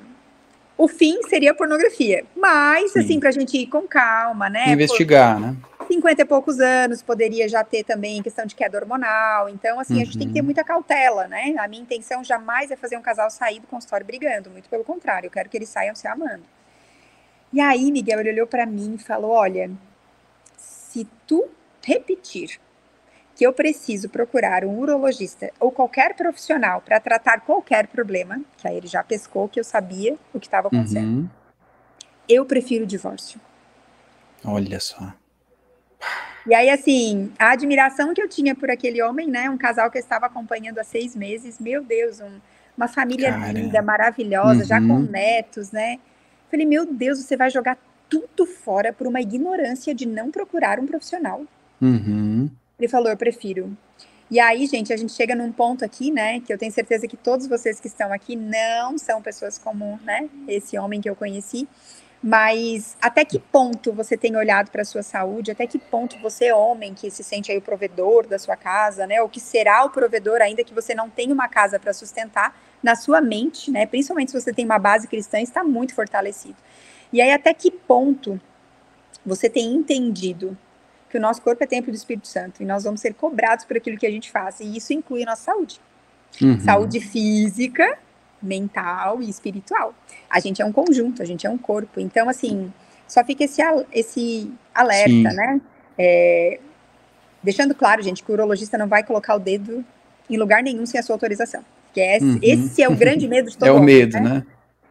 o 0.78 0.88
fim 0.88 1.22
seria 1.24 1.52
a 1.52 1.54
pornografia. 1.54 2.24
Mas, 2.34 2.94
Sim. 2.94 3.00
assim, 3.00 3.20
pra 3.20 3.32
gente 3.32 3.58
ir 3.58 3.68
com 3.68 3.82
calma, 3.82 4.50
né? 4.50 4.72
Investigar, 4.72 5.34
Por, 5.34 5.42
né? 5.42 5.56
50 5.90 6.22
e 6.22 6.26
poucos 6.26 6.60
anos, 6.60 7.02
poderia 7.02 7.50
já 7.50 7.64
ter 7.64 7.84
também 7.84 8.22
questão 8.22 8.46
de 8.46 8.54
queda 8.54 8.78
hormonal. 8.78 9.50
Então, 9.50 9.80
assim, 9.80 9.96
uhum. 9.96 10.02
a 10.02 10.06
gente 10.06 10.18
tem 10.18 10.28
que 10.28 10.34
ter 10.34 10.40
uhum. 10.40 10.46
muita 10.46 10.64
cautela, 10.64 11.28
né? 11.28 11.56
A 11.58 11.68
minha 11.68 11.82
intenção 11.82 12.24
jamais 12.24 12.70
é 12.70 12.76
fazer 12.76 12.96
um 12.96 13.02
casal 13.02 13.30
sair 13.32 13.60
do 13.60 13.68
consultório 13.68 14.06
brigando, 14.06 14.52
muito 14.52 14.70
pelo 14.70 14.84
contrário, 14.84 15.28
eu 15.28 15.32
quero 15.32 15.50
que 15.50 15.58
eles 15.58 15.70
saiam 15.70 15.96
se 15.96 16.08
amando. 16.08 16.44
E 17.52 17.60
aí, 17.60 17.92
Miguel, 17.92 18.20
ele 18.20 18.30
olhou 18.30 18.48
para 18.48 18.66
mim 18.66 18.96
e 18.96 19.04
falou: 19.04 19.32
Olha, 19.32 19.72
se 20.58 21.08
tu 21.26 21.50
repetir 21.84 22.60
que 23.36 23.46
eu 23.46 23.54
preciso 23.54 24.10
procurar 24.10 24.66
um 24.66 24.78
urologista 24.78 25.50
ou 25.60 25.72
qualquer 25.72 26.14
profissional 26.14 26.82
para 26.82 27.00
tratar 27.00 27.42
qualquer 27.42 27.88
problema, 27.88 28.42
que 28.58 28.68
aí 28.68 28.76
ele 28.76 28.88
já 28.88 29.04
pescou 29.04 29.48
que 29.48 29.60
eu 29.60 29.64
sabia 29.64 30.18
o 30.34 30.40
que 30.40 30.46
estava 30.46 30.68
acontecendo, 30.68 31.22
uhum. 31.22 31.30
eu 32.28 32.46
prefiro 32.46 32.84
o 32.84 32.88
divórcio. 32.88 33.40
Olha 34.44 34.80
só. 34.80 35.14
E 36.48 36.54
aí, 36.54 36.70
assim, 36.70 37.32
a 37.38 37.52
admiração 37.52 38.14
que 38.14 38.22
eu 38.22 38.28
tinha 38.28 38.56
por 38.56 38.72
aquele 38.72 39.02
homem, 39.02 39.28
né? 39.28 39.50
Um 39.50 39.58
casal 39.58 39.92
que 39.92 39.98
eu 39.98 40.02
estava 40.02 40.26
acompanhando 40.26 40.80
há 40.80 40.84
seis 40.84 41.16
meses, 41.16 41.60
meu 41.60 41.84
Deus, 41.84 42.20
um, 42.20 42.40
uma 42.76 42.88
família 42.88 43.32
Cara. 43.32 43.52
linda, 43.52 43.82
maravilhosa, 43.82 44.62
uhum. 44.62 44.66
já 44.66 44.80
com 44.80 44.94
uhum. 44.94 45.10
netos, 45.10 45.72
né? 45.72 46.00
Falei, 46.50 46.66
meu 46.66 46.86
Deus, 46.86 47.20
você 47.20 47.36
vai 47.36 47.50
jogar 47.50 47.78
tudo 48.10 48.46
fora 48.46 48.92
por 48.92 49.06
uma 49.06 49.22
ignorância 49.22 49.94
de 49.94 50.06
não 50.06 50.32
procurar 50.32 50.80
um 50.80 50.88
profissional. 50.88 51.44
Uhum. 51.82 52.50
Ele 52.80 52.88
falou, 52.88 53.10
eu 53.10 53.18
prefiro. 53.18 53.78
E 54.32 54.40
aí, 54.40 54.66
gente, 54.68 54.94
a 54.94 54.98
gente 54.98 55.12
chega 55.14 55.36
num 55.36 55.52
ponto 55.52 55.84
aqui, 55.84 56.12
né, 56.12 56.40
que 56.40 56.54
eu 56.54 56.58
tenho 56.58 56.72
certeza 56.72 57.08
que 57.08 57.18
todos 57.18 57.48
vocês 57.48 57.80
que 57.80 57.88
estão 57.88 58.14
aqui 58.14 58.36
não 58.36 58.98
são 58.98 59.22
pessoas 59.22 59.58
como, 59.58 60.00
né, 60.04 60.30
esse 60.48 60.78
homem 60.78 61.02
que 61.02 61.10
eu 61.10 61.16
conheci, 61.16 61.68
mas 62.22 62.98
até 63.02 63.24
que 63.24 63.40
ponto 63.40 63.94
você 63.94 64.18
tem 64.18 64.36
olhado 64.36 64.70
para 64.70 64.82
a 64.82 64.86
sua 64.86 65.02
saúde? 65.02 65.52
Até 65.52 65.66
que 65.66 65.80
ponto 65.80 66.18
você, 66.20 66.52
homem, 66.52 66.94
que 66.94 67.10
se 67.10 67.24
sente 67.24 67.52
aí 67.52 67.58
o 67.58 67.62
provedor 67.62 68.28
da 68.28 68.38
sua 68.38 68.58
casa, 68.58 69.08
né? 69.08 69.22
Ou 69.22 69.30
que 69.30 69.40
será 69.40 69.86
o 69.86 69.90
provedor, 69.90 70.42
ainda 70.42 70.64
que 70.64 70.74
você 70.74 70.94
não 70.94 71.10
tenha 71.10 71.34
uma 71.34 71.48
casa 71.48 71.80
para 71.80 71.94
sustentar, 71.94 72.60
na 72.84 72.96
sua 72.96 73.22
mente, 73.22 73.72
né? 73.72 73.86
Principalmente 73.86 74.32
se 74.32 74.40
você 74.40 74.52
tem 74.52 74.66
uma 74.66 74.80
base 74.80 75.08
cristã, 75.08 75.40
está 75.40 75.64
muito 75.64 75.96
fortalecido. 75.96 76.58
E 77.12 77.22
aí, 77.22 77.32
até 77.32 77.54
que 77.54 77.72
ponto 77.72 78.40
você 79.26 79.50
tem 79.50 79.74
entendido 79.74 80.58
que 81.10 81.18
o 81.18 81.22
nosso 81.22 81.42
corpo 81.42 81.64
é 81.64 81.68
templo 81.68 81.92
do 81.92 81.96
Espírito 81.96 82.28
Santo 82.28 82.62
e 82.62 82.66
nós 82.66 82.84
vamos 82.84 83.02
ser 83.02 83.14
cobrados 83.14 83.66
por 83.66 83.78
aquilo 83.78 83.98
que 83.98 84.06
a 84.06 84.12
gente 84.12 84.32
faz, 84.32 84.60
e 84.60 84.78
isso 84.78 84.94
inclui 84.94 85.24
a 85.24 85.26
nossa 85.26 85.44
saúde. 85.44 85.82
Uhum. 86.42 86.60
Saúde 86.60 87.00
física, 87.00 87.98
mental 88.42 89.22
e 89.22 89.30
espiritual. 89.30 89.94
A 90.30 90.40
gente 90.40 90.62
é 90.62 90.66
um 90.66 90.72
conjunto, 90.72 91.22
a 91.22 91.26
gente 91.26 91.46
é 91.46 91.50
um 91.50 91.58
corpo. 91.58 92.00
Então, 92.00 92.30
assim, 92.30 92.72
só 93.08 93.24
fica 93.24 93.44
esse, 93.44 93.62
esse 93.92 94.52
alerta, 94.74 95.10
Sim. 95.10 95.24
né? 95.24 95.62
É, 95.98 96.60
deixando 97.44 97.76
claro, 97.76 98.02
gente, 98.02 98.24
que 98.24 98.32
o 98.32 98.34
urologista 98.34 98.78
não 98.78 98.88
vai 98.88 99.04
colocar 99.04 99.36
o 99.36 99.40
dedo 99.40 99.84
em 100.30 100.38
lugar 100.38 100.62
nenhum 100.64 100.86
sem 100.86 101.00
a 101.00 101.04
sua 101.04 101.16
autorização. 101.16 101.64
Que 101.94 102.02
é, 102.02 102.20
uhum. 102.20 102.40
esse 102.42 102.82
é 102.84 102.88
o 102.88 102.96
grande 102.96 103.28
medo 103.28 103.50
de 103.50 103.58
todo 103.58 103.68
mundo. 103.68 103.78
É 103.78 103.82
o 103.82 103.84
medo, 103.84 104.14
né? 104.20 104.22
né? 104.22 104.46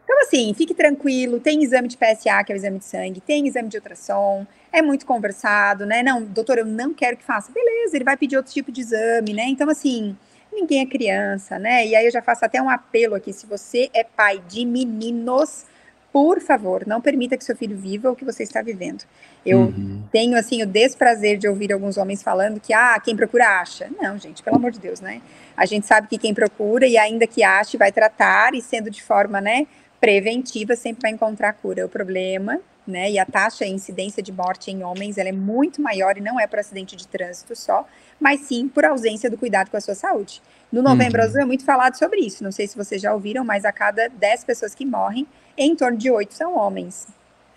Então, 0.05 0.21
assim, 0.23 0.55
fique 0.55 0.75
tranquilo, 0.75 1.39
tem 1.39 1.63
exame 1.63 1.87
de 1.87 1.97
PSA, 1.97 2.43
que 2.43 2.51
é 2.51 2.55
o 2.55 2.57
exame 2.57 2.79
de 2.79 2.87
sangue, 2.87 3.21
tem 3.21 3.47
exame 3.47 3.69
de 3.69 3.77
ultrassom, 3.77 4.47
é 4.73 4.81
muito 4.81 5.05
conversado, 5.05 5.85
né? 5.85 6.03
Não, 6.03 6.23
doutor, 6.25 6.59
eu 6.59 6.65
não 6.65 6.95
quero 6.95 7.17
que 7.17 7.25
faça. 7.25 7.53
Beleza, 7.53 7.95
ele 7.95 8.05
vai 8.05 8.17
pedir 8.17 8.37
outro 8.37 8.53
tipo 8.53 8.73
de 8.73 8.81
exame, 8.81 9.35
né? 9.35 9.45
Então, 9.49 9.69
assim, 9.69 10.17
ninguém 10.53 10.81
é 10.81 10.87
criança, 10.87 11.59
né? 11.59 11.87
E 11.87 11.95
aí 11.95 12.05
eu 12.05 12.11
já 12.11 12.23
faço 12.23 12.45
até 12.45 12.61
um 12.61 12.69
apelo 12.69 13.15
aqui: 13.15 13.33
se 13.33 13.47
você 13.47 13.89
é 13.95 14.05
pai 14.05 14.43
de 14.49 14.65
meninos, 14.65 15.67
por 16.13 16.41
favor, 16.41 16.87
não 16.87 17.01
permita 17.01 17.37
que 17.37 17.45
seu 17.45 17.57
filho 17.57 17.77
viva 17.77 18.11
o 18.11 18.17
que 18.17 18.25
você 18.25 18.43
está 18.43 18.63
vivendo. 18.63 19.05
Eu 19.45 19.59
uhum. 19.61 20.03
tenho, 20.11 20.37
assim, 20.37 20.63
o 20.63 20.67
desprazer 20.67 21.39
de 21.39 21.47
ouvir 21.47 21.73
alguns 21.73 21.97
homens 21.97 22.23
falando 22.23 22.61
que, 22.61 22.73
ah, 22.73 22.99
quem 23.03 23.15
procura 23.15 23.61
acha. 23.61 23.89
Não, 24.01 24.19
gente, 24.19 24.43
pelo 24.43 24.57
amor 24.57 24.71
de 24.71 24.81
Deus, 24.81 25.01
né? 25.01 25.21
A 25.57 25.67
gente 25.67 25.87
sabe 25.87 26.09
que 26.09 26.19
quem 26.19 26.35
procura 26.35 26.87
e 26.87 26.97
ainda 26.97 27.27
que 27.27 27.43
ache 27.43 27.77
vai 27.77 27.93
tratar 27.93 28.55
e 28.55 28.63
sendo 28.63 28.91
de 28.91 29.03
forma, 29.03 29.41
né, 29.41 29.67
preventiva 30.01 30.77
sempre 30.77 31.03
vai 31.03 31.11
encontrar 31.11 31.53
cura. 31.53 31.85
O 31.85 31.89
problema, 31.89 32.61
né, 32.91 33.11
e 33.11 33.19
a 33.19 33.27
taxa 33.27 33.67
e 33.67 33.71
incidência 33.71 34.23
de 34.23 34.33
morte 34.33 34.71
em 34.71 34.83
homens, 34.83 35.19
ela 35.19 35.29
é 35.29 35.33
muito 35.33 35.83
maior 35.83 36.17
e 36.17 36.21
não 36.21 36.41
é 36.41 36.47
por 36.47 36.59
acidente 36.59 36.97
de 36.97 37.07
trânsito 37.07 37.55
só, 37.55 37.87
mas 38.19 38.41
sim 38.41 38.67
por 38.67 38.85
ausência 38.85 39.31
do 39.31 39.37
cuidado 39.37 39.71
com 39.71 39.77
a 39.77 39.81
sua 39.81 39.95
saúde. 39.95 40.43
No 40.73 40.83
Novembro 40.83 41.21
uhum. 41.21 41.27
Azul 41.27 41.41
é 41.41 41.45
muito 41.45 41.65
falado 41.65 41.97
sobre 41.97 42.21
isso. 42.21 42.43
Não 42.43 42.53
sei 42.53 42.67
se 42.67 42.77
vocês 42.77 43.01
já 43.01 43.13
ouviram, 43.13 43.45
mas 43.45 43.65
a 43.65 43.73
cada 43.73 44.09
10 44.09 44.45
pessoas 44.45 44.75
que 44.75 44.85
morrem, 44.85 45.27
em 45.57 45.75
torno 45.77 45.97
de 45.97 46.11
8 46.11 46.35
são 46.35 46.57
homens. 46.57 47.07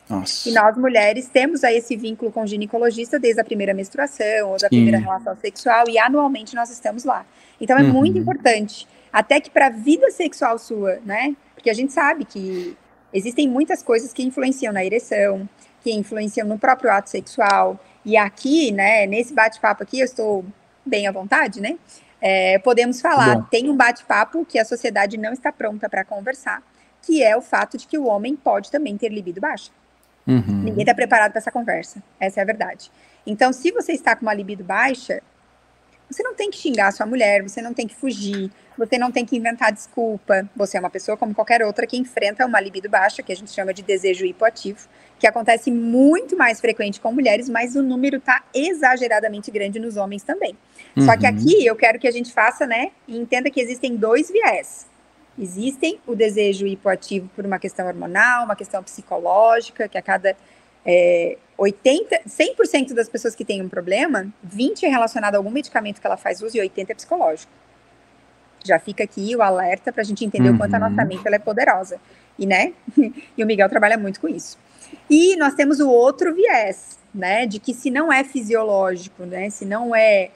Nossa. 0.09 0.49
E 0.49 0.53
nós, 0.53 0.77
mulheres, 0.77 1.27
temos 1.27 1.63
aí 1.63 1.77
esse 1.77 1.95
vínculo 1.95 2.31
com 2.31 2.43
o 2.43 2.47
ginecologista 2.47 3.17
desde 3.17 3.39
a 3.39 3.43
primeira 3.43 3.73
menstruação 3.73 4.49
ou 4.49 4.57
da 4.57 4.67
primeira 4.67 4.97
relação 4.97 5.35
sexual, 5.37 5.85
e 5.87 5.97
anualmente 5.97 6.53
nós 6.55 6.69
estamos 6.69 7.05
lá. 7.05 7.25
Então 7.59 7.77
é 7.77 7.81
uhum. 7.81 7.93
muito 7.93 8.17
importante, 8.17 8.87
até 9.11 9.39
que 9.39 9.49
para 9.49 9.67
a 9.67 9.69
vida 9.69 10.11
sexual 10.11 10.57
sua, 10.59 10.99
né? 11.05 11.35
Porque 11.55 11.69
a 11.69 11.73
gente 11.73 11.93
sabe 11.93 12.25
que 12.25 12.75
existem 13.13 13.47
muitas 13.47 13.81
coisas 13.81 14.13
que 14.13 14.23
influenciam 14.23 14.73
na 14.73 14.83
ereção, 14.83 15.47
que 15.81 15.91
influenciam 15.91 16.47
no 16.47 16.57
próprio 16.57 16.91
ato 16.91 17.09
sexual. 17.09 17.79
E 18.05 18.17
aqui, 18.17 18.71
né, 18.71 19.05
nesse 19.05 19.33
bate-papo 19.33 19.83
aqui, 19.83 19.99
eu 19.99 20.05
estou 20.05 20.45
bem 20.85 21.07
à 21.07 21.11
vontade, 21.11 21.61
né? 21.61 21.77
É, 22.19 22.59
podemos 22.59 23.01
falar, 23.01 23.37
Bom. 23.37 23.43
tem 23.49 23.69
um 23.69 23.75
bate-papo 23.75 24.45
que 24.45 24.59
a 24.59 24.65
sociedade 24.65 25.17
não 25.17 25.33
está 25.33 25.51
pronta 25.51 25.89
para 25.89 26.05
conversar, 26.05 26.61
que 27.01 27.23
é 27.23 27.35
o 27.35 27.41
fato 27.41 27.77
de 27.77 27.87
que 27.87 27.97
o 27.97 28.05
homem 28.05 28.35
pode 28.35 28.69
também 28.69 28.95
ter 28.95 29.09
libido 29.09 29.41
baixa. 29.41 29.71
Uhum. 30.27 30.61
Ninguém 30.63 30.81
está 30.81 30.93
preparado 30.93 31.31
para 31.31 31.39
essa 31.39 31.51
conversa. 31.51 32.01
Essa 32.19 32.39
é 32.39 32.43
a 32.43 32.45
verdade. 32.45 32.91
Então, 33.25 33.51
se 33.51 33.71
você 33.71 33.93
está 33.93 34.15
com 34.15 34.21
uma 34.21 34.33
libido 34.33 34.63
baixa, 34.63 35.21
você 36.11 36.23
não 36.23 36.35
tem 36.35 36.49
que 36.49 36.57
xingar 36.57 36.87
a 36.87 36.91
sua 36.91 37.05
mulher, 37.05 37.41
você 37.41 37.61
não 37.61 37.73
tem 37.73 37.87
que 37.87 37.95
fugir, 37.95 38.51
você 38.77 38.97
não 38.97 39.11
tem 39.11 39.25
que 39.25 39.37
inventar 39.37 39.71
desculpa. 39.71 40.49
Você 40.55 40.77
é 40.77 40.79
uma 40.79 40.89
pessoa 40.89 41.15
como 41.15 41.33
qualquer 41.33 41.63
outra 41.63 41.87
que 41.87 41.97
enfrenta 41.97 42.45
uma 42.45 42.59
libido 42.59 42.89
baixa, 42.89 43.23
que 43.23 43.31
a 43.31 43.35
gente 43.35 43.51
chama 43.51 43.73
de 43.73 43.81
desejo 43.81 44.25
hipoativo, 44.25 44.87
que 45.19 45.27
acontece 45.27 45.71
muito 45.71 46.35
mais 46.35 46.59
frequente 46.59 46.99
com 46.99 47.11
mulheres, 47.11 47.47
mas 47.47 47.75
o 47.75 47.83
número 47.83 48.17
está 48.17 48.43
exageradamente 48.53 49.51
grande 49.51 49.79
nos 49.79 49.97
homens 49.97 50.23
também. 50.23 50.57
Uhum. 50.97 51.05
Só 51.05 51.15
que 51.15 51.25
uhum. 51.25 51.33
aqui 51.33 51.65
eu 51.65 51.75
quero 51.75 51.99
que 51.99 52.07
a 52.07 52.11
gente 52.11 52.33
faça, 52.33 52.65
né, 52.65 52.91
e 53.07 53.17
entenda 53.17 53.49
que 53.49 53.61
existem 53.61 53.95
dois 53.95 54.29
viés. 54.29 54.87
Existem 55.39 55.99
o 56.05 56.15
desejo 56.15 56.67
hipoativo 56.67 57.29
por 57.35 57.45
uma 57.45 57.57
questão 57.57 57.87
hormonal, 57.87 58.45
uma 58.45 58.55
questão 58.55 58.83
psicológica, 58.83 59.87
que 59.87 59.97
a 59.97 60.01
cada 60.01 60.35
é, 60.85 61.37
80, 61.61 62.21
100% 62.27 62.93
das 62.95 63.07
pessoas 63.07 63.35
que 63.35 63.45
têm 63.45 63.61
um 63.61 63.69
problema, 63.69 64.27
20 64.41 64.83
é 64.83 64.89
relacionado 64.89 65.35
a 65.35 65.37
algum 65.37 65.51
medicamento 65.51 66.01
que 66.01 66.07
ela 66.07 66.17
faz 66.17 66.41
uso 66.41 66.57
e 66.57 66.59
80 66.59 66.91
é 66.91 66.95
psicológico. 66.95 67.51
Já 68.65 68.79
fica 68.79 69.03
aqui 69.03 69.35
o 69.35 69.43
alerta 69.43 69.91
para 69.91 70.01
a 70.01 70.03
gente 70.03 70.25
entender 70.25 70.49
uhum. 70.49 70.55
o 70.55 70.57
quanto 70.57 70.73
a 70.73 70.79
nossa 70.79 70.99
uhum. 71.03 71.07
mente 71.07 71.21
é 71.27 71.37
poderosa. 71.37 71.99
E, 72.37 72.47
né? 72.47 72.73
e 73.37 73.43
o 73.43 73.45
Miguel 73.45 73.69
trabalha 73.69 73.95
muito 73.95 74.19
com 74.19 74.27
isso. 74.27 74.57
E 75.07 75.35
nós 75.35 75.53
temos 75.53 75.79
o 75.79 75.87
outro 75.87 76.33
viés, 76.33 76.97
né? 77.13 77.45
De 77.45 77.59
que 77.59 77.75
se 77.75 77.91
não 77.91 78.11
é 78.11 78.23
fisiológico, 78.23 79.23
né? 79.23 79.51
Se 79.51 79.63
não 79.63 79.95
é. 79.95 80.31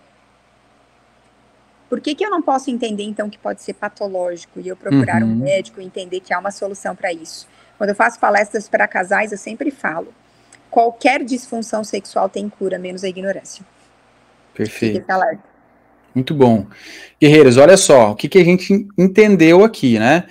Por 1.90 2.00
que, 2.02 2.14
que 2.14 2.24
eu 2.24 2.30
não 2.30 2.42
posso 2.42 2.70
entender, 2.70 3.04
então, 3.04 3.32
que 3.32 3.38
pode 3.40 3.64
ser 3.64 3.74
patológico 3.74 4.60
e 4.60 4.68
eu 4.68 4.76
procurar 4.76 5.24
uhum. 5.24 5.32
um 5.32 5.36
médico 5.36 5.82
e 5.82 5.86
entender 5.86 6.20
que 6.20 6.34
há 6.34 6.38
uma 6.38 6.52
solução 6.52 6.96
para 6.96 7.12
isso? 7.12 7.48
Quando 7.80 7.90
eu 7.90 7.96
faço 7.96 8.20
palestras 8.20 8.70
para 8.70 8.88
casais, 8.88 9.32
eu 9.32 9.38
sempre 9.40 9.72
falo 9.72 10.14
qualquer 10.76 11.24
disfunção 11.24 11.86
sexual 11.86 12.28
tem 12.28 12.50
cura, 12.50 12.78
menos 12.78 13.06
a 13.06 13.08
ignorância. 13.08 13.66
Perfeito. 14.54 15.06
Muito 16.14 16.34
bom. 16.34 16.68
Guerreiros, 17.20 17.56
olha 17.56 17.78
só, 17.78 18.12
o 18.12 18.16
que, 18.16 18.28
que 18.28 18.38
a 18.38 18.44
gente 18.44 18.86
entendeu 18.98 19.64
aqui, 19.64 19.98
né? 19.98 20.26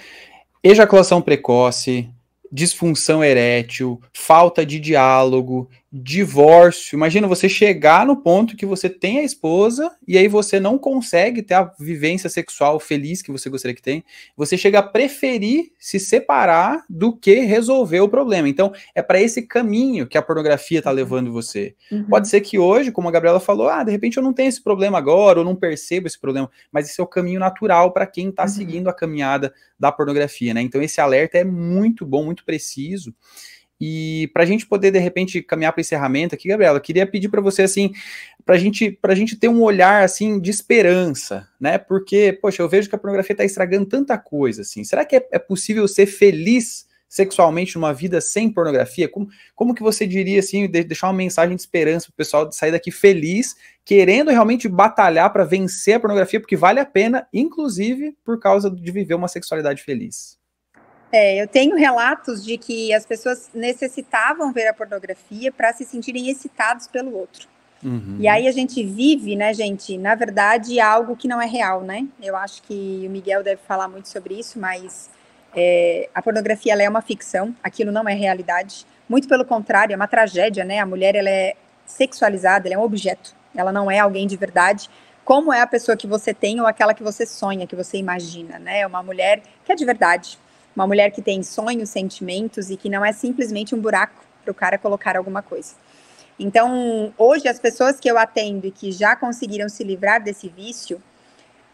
Ejaculação 0.62 1.22
precoce, 1.22 2.11
disfunção 2.52 3.24
erétil, 3.24 3.98
falta 4.12 4.66
de 4.66 4.78
diálogo, 4.78 5.70
divórcio. 5.96 6.96
Imagina 6.96 7.28
você 7.28 7.48
chegar 7.48 8.04
no 8.04 8.16
ponto 8.16 8.57
que 8.57 8.66
você 8.66 8.90
tem 8.90 9.20
a 9.20 9.22
esposa 9.22 9.94
e 10.09 10.18
aí 10.18 10.26
você 10.26 10.59
não 10.59 10.76
consegue 10.76 11.40
ter 11.40 11.54
a 11.54 11.72
vivência 11.78 12.28
sexual 12.28 12.80
feliz 12.80 13.22
que 13.22 13.30
você 13.30 13.48
gostaria 13.48 13.76
que 13.76 13.80
tenha. 13.80 14.02
Você 14.37 14.59
chega 14.59 14.80
a 14.80 14.83
preferir 14.83 15.70
se 15.78 16.00
separar 16.00 16.85
do 16.90 17.16
que 17.16 17.42
resolver 17.42 18.00
o 18.00 18.09
problema. 18.09 18.48
Então, 18.48 18.72
é 18.92 19.00
para 19.00 19.20
esse 19.20 19.42
caminho 19.42 20.04
que 20.04 20.18
a 20.18 20.22
pornografia 20.22 20.78
está 20.78 20.90
levando 20.90 21.33
você. 21.33 21.76
Uhum. 21.92 22.07
Pode 22.07 22.26
ser 22.28 22.40
que 22.40 22.59
hoje, 22.59 22.90
como 22.90 23.09
a 23.09 23.12
Gabriela 23.12 23.38
falou, 23.38 23.68
ah, 23.68 23.85
de 23.85 23.92
repente 23.92 24.16
eu 24.16 24.22
não 24.22 24.33
tenho 24.33 24.48
esse 24.48 24.61
problema 24.61 24.98
agora, 24.98 25.38
ou 25.38 25.44
não 25.44 25.54
percebo 25.54 26.09
esse 26.09 26.18
problema, 26.18 26.50
mas 26.72 26.90
esse 26.90 27.00
é 27.00 27.04
o 27.04 27.07
caminho 27.07 27.38
natural 27.38 27.92
para 27.92 28.04
quem 28.04 28.30
está 28.30 28.42
uhum. 28.42 28.48
seguindo 28.48 28.88
a 28.88 28.92
caminhada 28.92 29.54
da 29.78 29.92
pornografia, 29.92 30.52
né? 30.52 30.61
Então, 30.61 30.83
esse 30.83 31.00
alerta 31.00 31.38
é 31.38 31.44
muito 31.44 32.04
bom, 32.04 32.24
muito 32.24 32.44
preciso. 32.44 33.14
E 33.80 34.30
para 34.32 34.44
a 34.44 34.46
gente 34.46 34.66
poder, 34.66 34.90
de 34.90 34.98
repente, 34.98 35.42
caminhar 35.42 35.72
para 35.72 35.80
o 35.80 35.82
encerramento 35.82 36.34
aqui, 36.34 36.48
Gabriela, 36.48 36.78
eu 36.78 36.82
queria 36.82 37.06
pedir 37.06 37.28
para 37.28 37.40
você, 37.40 37.62
assim, 37.62 37.92
para 38.44 38.56
gente, 38.56 38.98
a 39.02 39.14
gente 39.14 39.37
ter 39.37 39.48
um 39.48 39.62
olhar, 39.62 40.04
assim, 40.04 40.38
de 40.38 40.50
esperança, 40.50 41.48
né? 41.58 41.78
Porque, 41.78 42.32
poxa, 42.40 42.62
eu 42.62 42.68
vejo 42.68 42.88
que 42.88 42.94
a 42.94 42.98
pornografia 42.98 43.34
está 43.34 43.44
estragando 43.44 43.87
tanta 43.87 44.16
coisa, 44.16 44.62
assim. 44.62 44.84
Será 44.84 45.04
que 45.04 45.16
é, 45.16 45.28
é, 45.32 45.38
possível 45.38 45.88
ser 45.88 46.06
feliz 46.06 46.87
sexualmente 47.08 47.74
numa 47.74 47.92
vida 47.92 48.20
sem 48.20 48.50
pornografia? 48.50 49.08
Como, 49.08 49.28
como 49.54 49.74
que 49.74 49.82
você 49.82 50.06
diria, 50.06 50.38
assim, 50.38 50.68
de, 50.68 50.84
deixar 50.84 51.08
uma 51.08 51.14
mensagem 51.14 51.56
de 51.56 51.62
esperança 51.62 52.06
para 52.06 52.12
o 52.12 52.16
pessoal 52.16 52.52
sair 52.52 52.70
daqui 52.70 52.92
feliz, 52.92 53.56
querendo 53.84 54.30
realmente 54.30 54.68
batalhar 54.68 55.32
para 55.32 55.44
vencer 55.44 55.94
a 55.94 56.00
pornografia, 56.00 56.40
porque 56.40 56.56
vale 56.56 56.78
a 56.78 56.87
pena, 56.87 57.26
inclusive 57.32 58.16
por 58.24 58.38
causa 58.38 58.70
de 58.70 58.92
viver 58.92 59.14
uma 59.14 59.28
sexualidade 59.28 59.82
feliz? 59.82 60.38
É, 61.14 61.40
eu 61.40 61.46
tenho 61.46 61.77
relatos 61.77 62.44
de 62.44 62.59
que 62.59 62.92
as 62.92 63.07
pessoas 63.07 63.48
necessitavam 63.55 64.53
ver 64.53 64.66
a 64.66 64.74
pornografia 64.74 65.53
para 65.53 65.72
se 65.72 65.85
sentirem 65.85 66.29
excitados 66.29 66.88
pelo 66.88 67.16
outro. 67.16 67.46
Uhum. 67.85 68.16
E 68.18 68.27
aí 68.27 68.48
a 68.48 68.50
gente 68.50 68.83
vive, 68.83 69.37
né, 69.37 69.55
gente, 69.55 69.96
na 69.96 70.16
verdade, 70.16 70.81
algo 70.81 71.14
que 71.14 71.29
não 71.29 71.40
é 71.40 71.46
real, 71.46 71.83
né? 71.83 72.05
Eu 72.20 72.35
acho 72.35 72.61
que 72.64 73.05
o 73.07 73.11
Miguel 73.11 73.44
deve 73.44 73.61
falar 73.62 73.87
muito 73.87 74.09
sobre 74.09 74.35
isso, 74.35 74.59
mas 74.59 75.09
é, 75.55 76.09
a 76.12 76.20
pornografia 76.20 76.74
é 76.74 76.88
uma 76.88 77.00
ficção, 77.00 77.55
aquilo 77.62 77.92
não 77.92 78.09
é 78.09 78.14
realidade. 78.14 78.85
Muito 79.09 79.29
pelo 79.29 79.44
contrário, 79.44 79.92
é 79.92 79.96
uma 79.96 80.09
tragédia, 80.09 80.64
né? 80.64 80.81
A 80.81 80.87
mulher 80.87 81.14
ela 81.14 81.31
é 81.31 81.55
sexualizada, 81.87 82.66
ela 82.66 82.74
é 82.74 82.79
um 82.79 82.83
objeto, 82.83 83.37
ela 83.55 83.70
não 83.70 83.88
é 83.88 84.00
alguém 84.00 84.27
de 84.27 84.37
verdade. 84.37 84.90
Como 85.24 85.53
é 85.53 85.61
a 85.61 85.66
pessoa 85.66 85.96
que 85.96 86.09
você 86.09 86.35
tem 86.35 86.61
ou 86.61 86.66
aquela 86.66 86.92
que 86.92 87.05
você 87.05 87.24
sonha, 87.24 87.68
que 87.68 87.77
você 87.77 87.98
imagina, 87.98 88.59
né? 88.59 88.85
Uma 88.85 89.00
mulher 89.00 89.42
que 89.64 89.70
é 89.70 89.77
de 89.77 89.85
verdade, 89.85 90.42
uma 90.74 90.87
mulher 90.87 91.10
que 91.10 91.22
tem 91.22 91.42
sonhos, 91.42 91.90
sentimentos 91.90 92.70
e 92.70 92.76
que 92.76 92.88
não 92.88 93.04
é 93.04 93.12
simplesmente 93.12 93.74
um 93.74 93.80
buraco 93.80 94.24
para 94.42 94.50
o 94.50 94.54
cara 94.54 94.78
colocar 94.78 95.16
alguma 95.16 95.42
coisa. 95.42 95.74
Então, 96.38 97.14
hoje, 97.16 97.48
as 97.48 97.58
pessoas 97.58 98.00
que 98.00 98.10
eu 98.10 98.18
atendo 98.18 98.66
e 98.66 98.70
que 98.70 98.90
já 98.90 99.14
conseguiram 99.14 99.68
se 99.68 99.84
livrar 99.84 100.22
desse 100.22 100.48
vício, 100.48 101.00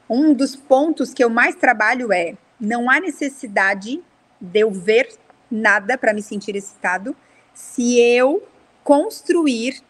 um 0.08 0.34
dos 0.34 0.54
pontos 0.54 1.14
que 1.14 1.24
eu 1.24 1.30
mais 1.30 1.54
trabalho 1.54 2.12
é: 2.12 2.34
não 2.60 2.90
há 2.90 3.00
necessidade 3.00 4.02
de 4.40 4.60
eu 4.60 4.70
ver 4.70 5.08
nada 5.50 5.96
para 5.96 6.12
me 6.12 6.22
sentir 6.22 6.54
excitado 6.54 7.16
se 7.54 7.98
eu 7.98 8.46
construir 8.84 9.82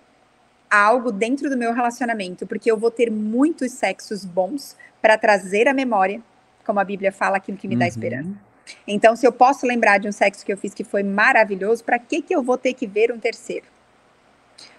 algo 0.70 1.10
dentro 1.10 1.50
do 1.50 1.56
meu 1.56 1.72
relacionamento, 1.72 2.46
porque 2.46 2.70
eu 2.70 2.76
vou 2.76 2.90
ter 2.90 3.10
muitos 3.10 3.72
sexos 3.72 4.24
bons 4.24 4.76
para 5.02 5.18
trazer 5.18 5.66
a 5.66 5.74
memória, 5.74 6.22
como 6.64 6.78
a 6.78 6.84
Bíblia 6.84 7.10
fala, 7.10 7.38
aquilo 7.38 7.58
que 7.58 7.66
me 7.66 7.74
uhum. 7.74 7.80
dá 7.80 7.88
esperança. 7.88 8.49
Então, 8.86 9.16
se 9.16 9.26
eu 9.26 9.32
posso 9.32 9.66
lembrar 9.66 9.98
de 9.98 10.08
um 10.08 10.12
sexo 10.12 10.44
que 10.44 10.52
eu 10.52 10.56
fiz 10.56 10.74
que 10.74 10.84
foi 10.84 11.02
maravilhoso, 11.02 11.84
para 11.84 11.98
que 11.98 12.22
que 12.22 12.34
eu 12.34 12.42
vou 12.42 12.58
ter 12.58 12.74
que 12.74 12.86
ver 12.86 13.12
um 13.12 13.18
terceiro? 13.18 13.66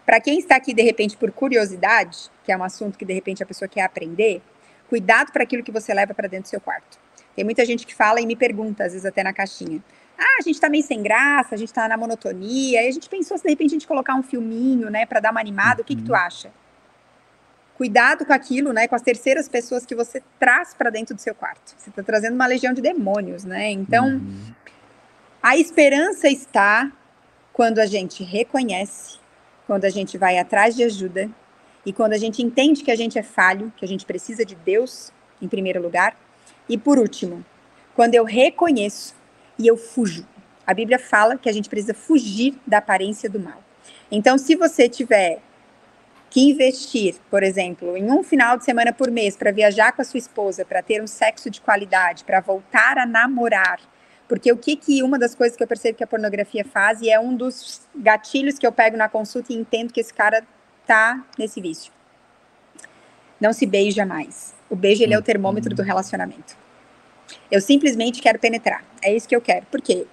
Para 0.06 0.20
quem 0.20 0.40
está 0.40 0.56
aqui 0.56 0.74
de 0.74 0.82
repente 0.82 1.16
por 1.16 1.32
curiosidade, 1.32 2.30
que 2.44 2.52
é 2.52 2.58
um 2.58 2.64
assunto 2.64 2.98
que 2.98 3.06
de 3.06 3.14
repente 3.14 3.44
a 3.44 3.46
pessoa 3.46 3.68
quer 3.68 3.84
aprender, 3.84 4.42
cuidado 4.90 5.32
para 5.32 5.44
aquilo 5.44 5.64
que 5.64 5.72
você 5.72 5.94
leva 5.94 6.14
para 6.14 6.28
dentro 6.28 6.48
do 6.48 6.50
seu 6.50 6.60
quarto. 6.60 7.00
Tem 7.36 7.46
muita 7.46 7.66
gente 7.66 7.86
que 7.86 7.96
fala 7.96 8.20
e 8.20 8.26
me 8.26 8.36
pergunta, 8.36 8.84
às 8.84 8.92
vezes 8.92 9.06
até 9.06 9.24
na 9.24 9.32
caixinha. 9.32 9.82
Ah, 10.18 10.38
a 10.40 10.42
gente 10.42 10.60
tá 10.60 10.70
meio 10.70 10.84
sem 10.84 11.02
graça, 11.02 11.56
a 11.56 11.58
gente 11.58 11.74
tá 11.74 11.88
na 11.88 11.98
monotonia, 11.98 12.84
e 12.84 12.88
a 12.88 12.92
gente 12.92 13.10
pensou 13.10 13.38
se 13.38 13.44
de 13.44 13.50
repente 13.50 13.72
a 13.72 13.76
gente 13.76 13.88
colocar 13.88 14.16
um 14.16 14.22
filminho, 14.22 14.90
né, 14.90 15.06
para 15.06 15.20
dar 15.20 15.32
uma 15.32 15.40
animada, 15.40 15.78
uhum. 15.78 15.82
o 15.82 15.86
que 15.86 15.96
que 15.96 16.04
tu 16.04 16.12
uhum. 16.12 16.18
acha? 16.18 16.52
Cuidado 17.82 18.28
com 18.28 18.32
aquilo, 18.32 18.72
né, 18.72 18.88
com 18.88 18.94
as 18.94 19.02
terceiras 19.02 19.50
pessoas 19.50 19.88
que 19.88 19.96
você 19.96 20.22
traz 20.40 20.72
para 20.72 20.92
dentro 20.92 21.16
do 21.16 21.20
seu 21.20 21.34
quarto. 21.34 21.74
Você 21.76 21.90
tá 21.90 22.04
trazendo 22.04 22.36
uma 22.36 22.46
legião 22.46 22.76
de 22.76 22.80
demônios, 22.80 23.44
né? 23.44 23.72
Então, 23.72 24.06
uhum. 24.06 24.54
a 25.42 25.58
esperança 25.58 26.30
está 26.30 26.92
quando 27.52 27.80
a 27.80 27.88
gente 27.88 28.24
reconhece 28.24 29.20
quando 29.66 29.86
a 29.86 29.90
gente 29.90 30.16
vai 30.16 30.38
atrás 30.38 30.76
de 30.76 30.84
ajuda 30.84 31.28
e 31.84 31.92
quando 31.92 32.14
a 32.14 32.20
gente 32.20 32.44
entende 32.44 32.84
que 32.84 32.92
a 32.92 32.96
gente 32.96 33.18
é 33.18 33.24
falho, 33.24 33.74
que 33.76 33.84
a 33.84 33.88
gente 33.88 34.06
precisa 34.06 34.46
de 34.46 34.54
Deus 34.54 35.12
em 35.42 35.48
primeiro 35.48 35.82
lugar. 35.82 36.16
E 36.70 36.78
por 36.78 37.00
último, 37.00 37.44
quando 37.96 38.14
eu 38.14 38.24
reconheço 38.24 39.16
e 39.58 39.66
eu 39.66 39.76
fujo. 39.76 40.24
A 40.68 40.74
Bíblia 40.76 41.00
fala 41.00 41.36
que 41.36 41.50
a 41.50 41.52
gente 41.52 41.68
precisa 41.68 41.96
fugir 41.96 42.56
da 42.68 42.78
aparência 42.78 43.28
do 43.28 43.40
mal. 43.40 43.64
Então, 44.12 44.38
se 44.38 44.56
você 44.56 44.88
tiver 44.88 45.42
que 46.32 46.50
investir, 46.50 47.16
por 47.30 47.44
exemplo, 47.44 47.98
em 47.98 48.10
um 48.10 48.24
final 48.24 48.58
de 48.58 48.64
semana 48.64 48.94
por 48.94 49.12
mês 49.12 49.36
para 49.36 49.52
viajar 49.52 49.92
com 49.92 50.02
a 50.02 50.06
sua 50.06 50.18
esposa, 50.18 50.64
para 50.64 50.82
ter 50.82 51.04
um 51.04 51.06
sexo 51.06 51.50
de 51.50 51.60
qualidade, 51.60 52.24
para 52.24 52.40
voltar 52.40 52.98
a 52.98 53.06
namorar, 53.06 53.82
porque 54.30 54.50
o 54.50 54.56
que 54.56 54.78
que 54.78 55.04
uma 55.04 55.20
das 55.20 55.36
coisas 55.36 55.58
que 55.58 55.62
eu 55.62 55.68
percebo 55.68 55.98
que 55.98 56.04
a 56.06 56.08
pornografia 56.08 56.64
faz 56.64 57.02
e 57.02 57.10
é 57.10 57.20
um 57.20 57.36
dos 57.36 57.82
gatilhos 57.94 58.58
que 58.58 58.66
eu 58.66 58.72
pego 58.72 58.96
na 58.96 59.10
consulta 59.10 59.52
e 59.52 59.58
entendo 59.58 59.92
que 59.92 60.00
esse 60.00 60.14
cara 60.14 60.42
tá 60.88 61.22
nesse 61.38 61.60
vício. 61.60 61.92
Não 63.38 63.52
se 63.52 63.66
beija 63.66 64.06
mais. 64.06 64.54
O 64.70 64.76
beijo 64.76 65.04
ele 65.04 65.14
é 65.14 65.20
o 65.20 65.22
termômetro 65.22 65.76
do 65.76 65.84
relacionamento. 65.84 66.56
Eu 67.52 67.60
simplesmente 67.60 68.22
quero 68.22 68.40
penetrar. 68.40 68.86
É 69.02 69.14
isso 69.14 69.28
que 69.28 69.36
eu 69.36 69.42
quero. 69.42 69.66
Por 69.66 69.82
quê? 69.82 70.08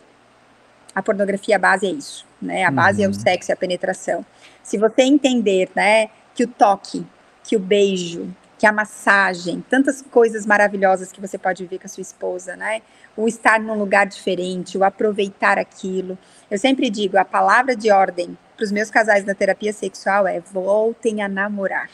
A 0.94 1.02
pornografia 1.02 1.56
a 1.56 1.58
base 1.58 1.86
é 1.86 1.90
isso, 1.90 2.26
né? 2.40 2.64
A 2.64 2.70
base 2.70 2.98
uhum. 2.98 3.04
é 3.04 3.08
o 3.08 3.12
uhum. 3.12 3.20
sexo, 3.20 3.50
é 3.50 3.54
a 3.54 3.56
penetração. 3.56 4.24
Se 4.62 4.76
você 4.76 5.02
entender, 5.02 5.70
né, 5.74 6.08
que 6.34 6.44
o 6.44 6.48
toque, 6.48 7.06
que 7.44 7.56
o 7.56 7.58
beijo, 7.58 8.28
que 8.58 8.66
a 8.66 8.72
massagem, 8.72 9.64
tantas 9.70 10.02
coisas 10.02 10.44
maravilhosas 10.44 11.12
que 11.12 11.20
você 11.20 11.38
pode 11.38 11.62
viver 11.62 11.78
com 11.78 11.86
a 11.86 11.88
sua 11.88 12.02
esposa, 12.02 12.56
né? 12.56 12.82
O 13.16 13.28
estar 13.28 13.60
num 13.60 13.78
lugar 13.78 14.06
diferente, 14.06 14.76
o 14.76 14.84
aproveitar 14.84 15.58
aquilo. 15.58 16.18
Eu 16.50 16.58
sempre 16.58 16.90
digo, 16.90 17.16
a 17.16 17.24
palavra 17.24 17.76
de 17.76 17.90
ordem 17.90 18.36
para 18.56 18.64
os 18.64 18.72
meus 18.72 18.90
casais 18.90 19.24
na 19.24 19.34
terapia 19.34 19.72
sexual 19.72 20.26
é 20.26 20.40
voltem 20.40 21.22
a 21.22 21.28
namorar. 21.28 21.88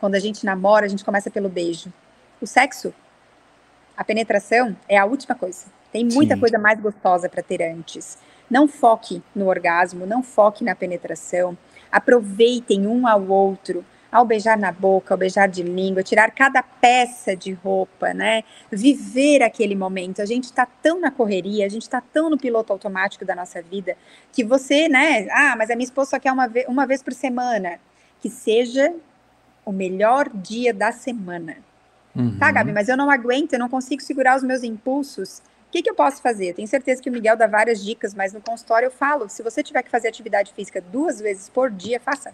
Quando 0.00 0.14
a 0.14 0.18
gente 0.18 0.46
namora, 0.46 0.86
a 0.86 0.88
gente 0.88 1.04
começa 1.04 1.30
pelo 1.30 1.48
beijo. 1.48 1.92
O 2.40 2.46
sexo, 2.46 2.94
a 3.96 4.02
penetração 4.02 4.74
é 4.88 4.96
a 4.96 5.04
última 5.04 5.34
coisa. 5.34 5.66
Tem 5.92 6.04
muita 6.04 6.34
Sim. 6.34 6.40
coisa 6.40 6.58
mais 6.58 6.80
gostosa 6.80 7.28
para 7.28 7.42
ter 7.42 7.62
antes. 7.62 8.18
Não 8.50 8.68
foque 8.68 9.22
no 9.34 9.48
orgasmo, 9.48 10.06
não 10.06 10.22
foque 10.22 10.64
na 10.64 10.74
penetração. 10.74 11.56
Aproveitem 11.90 12.86
um 12.86 13.06
ao 13.06 13.26
outro 13.26 13.84
ao 14.10 14.24
beijar 14.24 14.56
na 14.56 14.72
boca, 14.72 15.12
ao 15.12 15.18
beijar 15.18 15.48
de 15.48 15.62
língua, 15.62 16.02
tirar 16.02 16.30
cada 16.30 16.62
peça 16.62 17.36
de 17.36 17.52
roupa, 17.52 18.14
né? 18.14 18.44
Viver 18.70 19.42
aquele 19.42 19.74
momento. 19.74 20.22
A 20.22 20.24
gente 20.24 20.44
está 20.44 20.64
tão 20.64 21.00
na 21.00 21.10
correria, 21.10 21.66
a 21.66 21.68
gente 21.68 21.82
está 21.82 22.00
tão 22.00 22.30
no 22.30 22.38
piloto 22.38 22.72
automático 22.72 23.24
da 23.24 23.34
nossa 23.34 23.60
vida, 23.60 23.96
que 24.32 24.42
você, 24.42 24.88
né? 24.88 25.28
Ah, 25.30 25.54
mas 25.56 25.70
a 25.70 25.76
minha 25.76 25.84
esposa 25.84 26.10
só 26.10 26.18
quer 26.18 26.32
uma 26.32 26.46
vez, 26.46 26.66
uma 26.66 26.86
vez 26.86 27.02
por 27.02 27.12
semana. 27.12 27.78
Que 28.20 28.30
seja 28.30 28.94
o 29.64 29.72
melhor 29.72 30.30
dia 30.32 30.72
da 30.72 30.92
semana. 30.92 31.58
Uhum. 32.14 32.38
Tá, 32.38 32.50
Gabi, 32.50 32.72
mas 32.72 32.88
eu 32.88 32.96
não 32.96 33.10
aguento, 33.10 33.52
eu 33.52 33.58
não 33.58 33.68
consigo 33.68 34.02
segurar 34.02 34.36
os 34.36 34.42
meus 34.42 34.62
impulsos. 34.62 35.42
O 35.76 35.78
que, 35.78 35.82
que 35.82 35.90
eu 35.90 35.94
posso 35.94 36.22
fazer? 36.22 36.54
Tenho 36.54 36.66
certeza 36.66 37.02
que 37.02 37.10
o 37.10 37.12
Miguel 37.12 37.36
dá 37.36 37.46
várias 37.46 37.84
dicas, 37.84 38.14
mas 38.14 38.32
no 38.32 38.40
consultório 38.40 38.86
eu 38.86 38.90
falo: 38.90 39.28
se 39.28 39.42
você 39.42 39.62
tiver 39.62 39.82
que 39.82 39.90
fazer 39.90 40.08
atividade 40.08 40.54
física 40.54 40.80
duas 40.80 41.20
vezes 41.20 41.50
por 41.50 41.70
dia, 41.70 42.00
faça. 42.00 42.32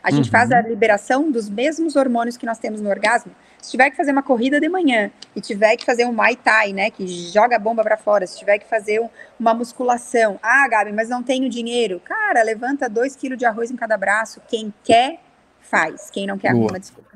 A 0.00 0.12
gente 0.12 0.26
uhum. 0.26 0.30
faz 0.30 0.52
a 0.52 0.60
liberação 0.60 1.28
dos 1.28 1.50
mesmos 1.50 1.96
hormônios 1.96 2.36
que 2.36 2.46
nós 2.46 2.56
temos 2.56 2.80
no 2.80 2.88
orgasmo. 2.88 3.34
Se 3.60 3.72
tiver 3.72 3.90
que 3.90 3.96
fazer 3.96 4.12
uma 4.12 4.22
corrida 4.22 4.60
de 4.60 4.68
manhã 4.68 5.10
e 5.34 5.40
tiver 5.40 5.76
que 5.76 5.84
fazer 5.84 6.04
um 6.04 6.12
Muay 6.12 6.36
Thai, 6.36 6.72
né, 6.72 6.88
que 6.88 7.04
joga 7.32 7.56
a 7.56 7.58
bomba 7.58 7.82
para 7.82 7.96
fora, 7.96 8.28
se 8.28 8.38
tiver 8.38 8.58
que 8.58 8.68
fazer 8.68 9.00
um, 9.00 9.08
uma 9.40 9.52
musculação, 9.52 10.38
ah, 10.40 10.68
Gabi, 10.68 10.92
mas 10.92 11.08
não 11.08 11.20
tenho 11.20 11.48
dinheiro. 11.48 12.00
Cara, 12.04 12.44
levanta 12.44 12.88
dois 12.88 13.16
quilos 13.16 13.36
de 13.36 13.44
arroz 13.44 13.72
em 13.72 13.76
cada 13.76 13.96
braço. 13.96 14.40
Quem 14.46 14.72
quer, 14.84 15.18
faz. 15.60 16.10
Quem 16.10 16.28
não 16.28 16.38
quer, 16.38 16.50
arruma 16.50 16.78
desculpa. 16.78 17.10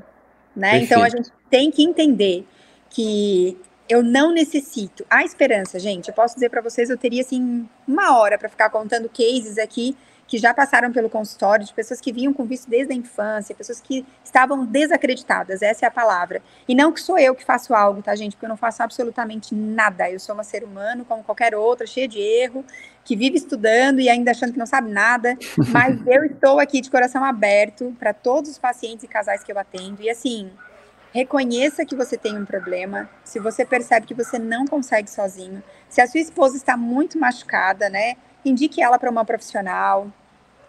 Né? 0.57 0.79
Então 0.79 1.05
a 1.05 1.09
gente 1.09 1.31
tem 1.49 1.71
que 1.71 1.85
entender 1.85 2.45
que 2.91 3.57
eu 3.89 4.03
não 4.03 4.33
necessito. 4.33 5.05
A 5.09 5.25
esperança, 5.25 5.79
gente, 5.79 6.09
eu 6.09 6.15
posso 6.15 6.35
dizer 6.35 6.51
para 6.51 6.61
vocês, 6.61 6.91
eu 6.91 6.99
teria 6.99 7.23
assim 7.23 7.69
uma 7.87 8.19
hora 8.19 8.39
para 8.39 8.49
ficar 8.49 8.71
contando 8.71 9.09
cases 9.09 9.59
aqui 9.59 9.97
que 10.29 10.37
já 10.37 10.53
passaram 10.53 10.93
pelo 10.93 11.09
consultório, 11.09 11.65
de 11.65 11.73
pessoas 11.73 12.03
que 12.03 12.13
vinham 12.13 12.35
com 12.35 12.45
vício 12.45 12.69
desde 12.69 12.93
a 12.93 12.97
infância, 12.97 13.55
pessoas 13.55 13.81
que 13.81 14.05
estavam 14.23 14.67
desacreditadas, 14.67 15.63
essa 15.63 15.87
é 15.87 15.89
a 15.89 15.91
palavra. 15.91 16.43
E 16.69 16.75
não 16.75 16.93
que 16.93 17.01
sou 17.01 17.19
eu 17.19 17.35
que 17.35 17.43
faço 17.43 17.75
algo, 17.75 18.03
tá, 18.03 18.15
gente? 18.15 18.33
Porque 18.33 18.45
eu 18.45 18.51
não 18.51 18.57
faço 18.57 18.83
absolutamente 18.83 19.55
nada. 19.55 20.09
Eu 20.11 20.21
sou 20.21 20.35
uma 20.35 20.45
ser 20.45 20.63
humano, 20.63 21.03
como 21.07 21.25
qualquer 21.25 21.55
outra, 21.55 21.87
cheia 21.87 22.07
de 22.07 22.21
erro, 22.21 22.63
que 23.03 23.17
vive 23.17 23.39
estudando 23.39 24.01
e 24.01 24.11
ainda 24.11 24.31
achando 24.33 24.53
que 24.53 24.59
não 24.59 24.67
sabe 24.67 24.91
nada. 24.91 25.35
Mas 25.73 25.99
eu 26.07 26.27
estou 26.27 26.61
aqui 26.61 26.83
de 26.83 26.91
coração 26.91 27.25
aberto 27.25 27.97
para 27.99 28.13
todos 28.13 28.51
os 28.51 28.59
pacientes 28.59 29.05
e 29.05 29.09
casais 29.09 29.43
que 29.43 29.51
eu 29.51 29.59
atendo. 29.59 30.03
E 30.03 30.11
assim, 30.11 30.51
reconheça 31.19 31.85
que 31.85 31.97
você 31.97 32.17
tem 32.17 32.37
um 32.39 32.45
problema. 32.45 33.09
Se 33.25 33.39
você 33.39 33.65
percebe 33.65 34.07
que 34.07 34.15
você 34.15 34.39
não 34.39 34.67
consegue 34.67 35.11
sozinho, 35.11 35.63
se 35.89 36.01
a 36.01 36.07
sua 36.07 36.21
esposa 36.21 36.57
está 36.57 36.77
muito 36.77 37.19
machucada, 37.19 37.89
né? 37.89 38.17
indique 38.45 38.83
ela 38.83 38.99
para 38.99 39.11
uma 39.11 39.25
profissional, 39.25 40.09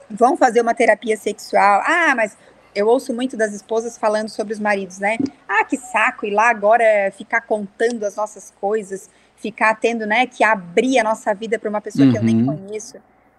vão 0.10 0.36
fazer 0.36 0.62
uma 0.62 0.74
terapia 0.74 1.18
sexual. 1.18 1.82
Ah, 1.86 2.14
mas 2.16 2.38
eu 2.74 2.88
ouço 2.88 3.14
muito 3.14 3.36
das 3.36 3.54
esposas 3.54 3.98
falando 3.98 4.30
sobre 4.30 4.54
os 4.54 4.60
maridos, 4.60 5.00
né? 5.00 5.18
Ah, 5.48 5.64
que 5.64 5.78
saco 5.78 6.26
ir 6.26 6.32
lá 6.32 6.50
agora 6.50 7.12
ficar 7.16 7.42
contando 7.42 8.06
as 8.06 8.16
nossas 8.16 8.52
coisas, 8.60 9.10
ficar 9.36 9.76
tendo, 9.76 10.06
né, 10.06 10.26
que 10.28 10.44
abrir 10.44 11.00
a 11.00 11.04
nossa 11.04 11.34
vida 11.34 11.58
para 11.58 11.70
uma 11.70 11.82
pessoa 11.82 12.06
uhum. 12.06 12.12
que 12.12 12.18
eu 12.18 12.24
nem 12.24 12.42
uhum. 12.42 12.58
conheço. 12.58 12.98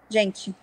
Gente, 0.09 0.53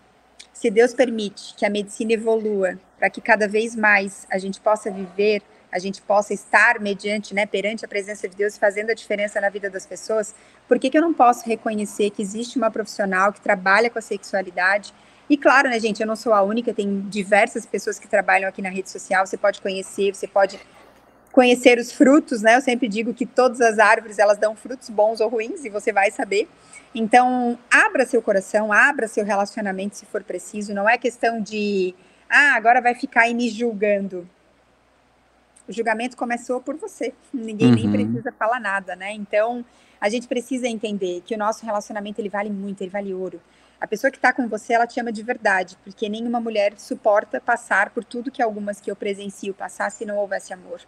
se 0.52 0.70
Deus 0.70 0.92
permite 0.92 1.54
que 1.54 1.64
a 1.64 1.70
medicina 1.70 2.12
evolua 2.12 2.78
para 2.98 3.08
que 3.08 3.20
cada 3.20 3.46
vez 3.46 3.76
mais 3.76 4.26
a 4.30 4.38
gente 4.38 4.60
possa 4.60 4.90
viver 4.90 5.40
a 5.70 5.78
gente 5.78 6.00
possa 6.02 6.32
estar 6.32 6.80
mediante, 6.80 7.34
né, 7.34 7.46
perante 7.46 7.84
a 7.84 7.88
presença 7.88 8.28
de 8.28 8.36
Deus, 8.36 8.56
fazendo 8.56 8.90
a 8.90 8.94
diferença 8.94 9.40
na 9.40 9.48
vida 9.48 9.68
das 9.68 9.86
pessoas, 9.86 10.34
por 10.66 10.78
que, 10.78 10.90
que 10.90 10.96
eu 10.96 11.02
não 11.02 11.12
posso 11.12 11.46
reconhecer 11.46 12.10
que 12.10 12.22
existe 12.22 12.56
uma 12.56 12.70
profissional 12.70 13.32
que 13.32 13.40
trabalha 13.40 13.90
com 13.90 13.98
a 13.98 14.02
sexualidade? 14.02 14.92
E 15.28 15.36
claro, 15.36 15.68
né, 15.68 15.78
gente, 15.78 16.00
eu 16.00 16.06
não 16.06 16.16
sou 16.16 16.32
a 16.32 16.42
única, 16.42 16.72
tem 16.72 17.02
diversas 17.02 17.66
pessoas 17.66 17.98
que 17.98 18.08
trabalham 18.08 18.48
aqui 18.48 18.62
na 18.62 18.70
rede 18.70 18.90
social, 18.90 19.26
você 19.26 19.36
pode 19.36 19.60
conhecer, 19.60 20.14
você 20.14 20.26
pode 20.26 20.58
conhecer 21.30 21.78
os 21.78 21.92
frutos, 21.92 22.42
né? 22.42 22.56
Eu 22.56 22.60
sempre 22.60 22.88
digo 22.88 23.12
que 23.12 23.26
todas 23.26 23.60
as 23.60 23.78
árvores, 23.78 24.18
elas 24.18 24.38
dão 24.38 24.56
frutos 24.56 24.88
bons 24.88 25.20
ou 25.20 25.28
ruins, 25.28 25.64
e 25.64 25.68
você 25.68 25.92
vai 25.92 26.10
saber. 26.10 26.48
Então, 26.94 27.58
abra 27.70 28.06
seu 28.06 28.22
coração, 28.22 28.72
abra 28.72 29.06
seu 29.06 29.24
relacionamento 29.24 29.96
se 29.96 30.06
for 30.06 30.24
preciso, 30.24 30.72
não 30.72 30.88
é 30.88 30.96
questão 30.96 31.40
de 31.40 31.94
ah, 32.28 32.54
agora 32.54 32.80
vai 32.80 32.94
ficar 32.94 33.22
aí 33.22 33.34
me 33.34 33.48
julgando. 33.50 34.28
O 35.68 35.72
julgamento 35.72 36.16
começou 36.16 36.60
por 36.60 36.76
você. 36.76 37.12
Ninguém 37.32 37.68
uhum. 37.68 37.74
nem 37.74 37.92
precisa 37.92 38.32
falar 38.32 38.58
nada, 38.58 38.96
né? 38.96 39.12
Então, 39.12 39.64
a 40.00 40.08
gente 40.08 40.26
precisa 40.26 40.66
entender 40.66 41.22
que 41.26 41.34
o 41.34 41.38
nosso 41.38 41.64
relacionamento 41.66 42.20
ele 42.20 42.30
vale 42.30 42.48
muito, 42.48 42.80
ele 42.80 42.90
vale 42.90 43.12
ouro. 43.12 43.40
A 43.80 43.86
pessoa 43.86 44.10
que 44.10 44.16
está 44.16 44.32
com 44.32 44.48
você, 44.48 44.72
ela 44.72 44.86
te 44.86 44.98
ama 44.98 45.12
de 45.12 45.22
verdade, 45.22 45.76
porque 45.84 46.08
nenhuma 46.08 46.40
mulher 46.40 46.72
suporta 46.76 47.40
passar 47.40 47.90
por 47.90 48.02
tudo 48.02 48.30
que 48.30 48.42
algumas 48.42 48.80
que 48.80 48.90
eu 48.90 48.96
presencio 48.96 49.54
passassem 49.54 49.98
se 49.98 50.04
não 50.04 50.16
houvesse 50.16 50.52
amor. 50.52 50.80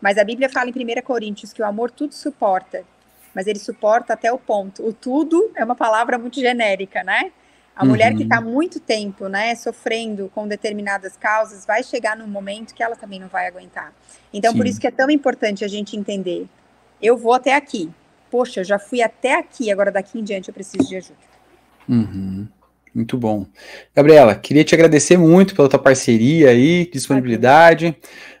Mas 0.00 0.18
a 0.18 0.24
Bíblia 0.24 0.48
fala 0.48 0.68
em 0.68 0.72
1 0.72 1.02
Coríntios 1.02 1.52
que 1.52 1.62
o 1.62 1.64
amor 1.64 1.90
tudo 1.90 2.14
suporta, 2.14 2.84
mas 3.32 3.46
ele 3.46 3.60
suporta 3.60 4.14
até 4.14 4.32
o 4.32 4.38
ponto. 4.38 4.84
O 4.84 4.92
tudo 4.92 5.52
é 5.54 5.64
uma 5.64 5.76
palavra 5.76 6.18
muito 6.18 6.40
genérica, 6.40 7.04
né? 7.04 7.32
A 7.74 7.82
uhum. 7.82 7.90
mulher 7.90 8.14
que 8.14 8.22
está 8.22 8.38
uhum. 8.38 8.52
muito 8.52 8.78
tempo, 8.78 9.28
né, 9.28 9.54
sofrendo 9.54 10.30
com 10.34 10.46
determinadas 10.46 11.16
causas, 11.16 11.64
vai 11.64 11.82
chegar 11.82 12.16
num 12.16 12.26
momento 12.26 12.74
que 12.74 12.82
ela 12.82 12.96
também 12.96 13.18
não 13.18 13.28
vai 13.28 13.46
aguentar. 13.46 13.92
Então, 14.32 14.52
Sim. 14.52 14.58
por 14.58 14.66
isso 14.66 14.80
que 14.80 14.86
é 14.86 14.90
tão 14.90 15.10
importante 15.10 15.64
a 15.64 15.68
gente 15.68 15.96
entender. 15.96 16.46
Eu 17.00 17.16
vou 17.16 17.32
até 17.32 17.54
aqui. 17.54 17.90
Poxa, 18.30 18.60
eu 18.60 18.64
já 18.64 18.78
fui 18.78 19.02
até 19.02 19.38
aqui, 19.38 19.70
agora 19.70 19.90
daqui 19.90 20.18
em 20.18 20.24
diante 20.24 20.48
eu 20.48 20.54
preciso 20.54 20.88
de 20.88 20.96
ajuda. 20.96 21.18
Uhum. 21.88 22.46
Muito 22.94 23.16
bom. 23.16 23.46
Gabriela, 23.96 24.34
queria 24.34 24.64
te 24.64 24.74
agradecer 24.74 25.16
muito 25.16 25.54
pela 25.54 25.68
tua 25.68 25.78
parceria 25.78 26.50
aí, 26.50 26.88
disponibilidade. 26.92 27.96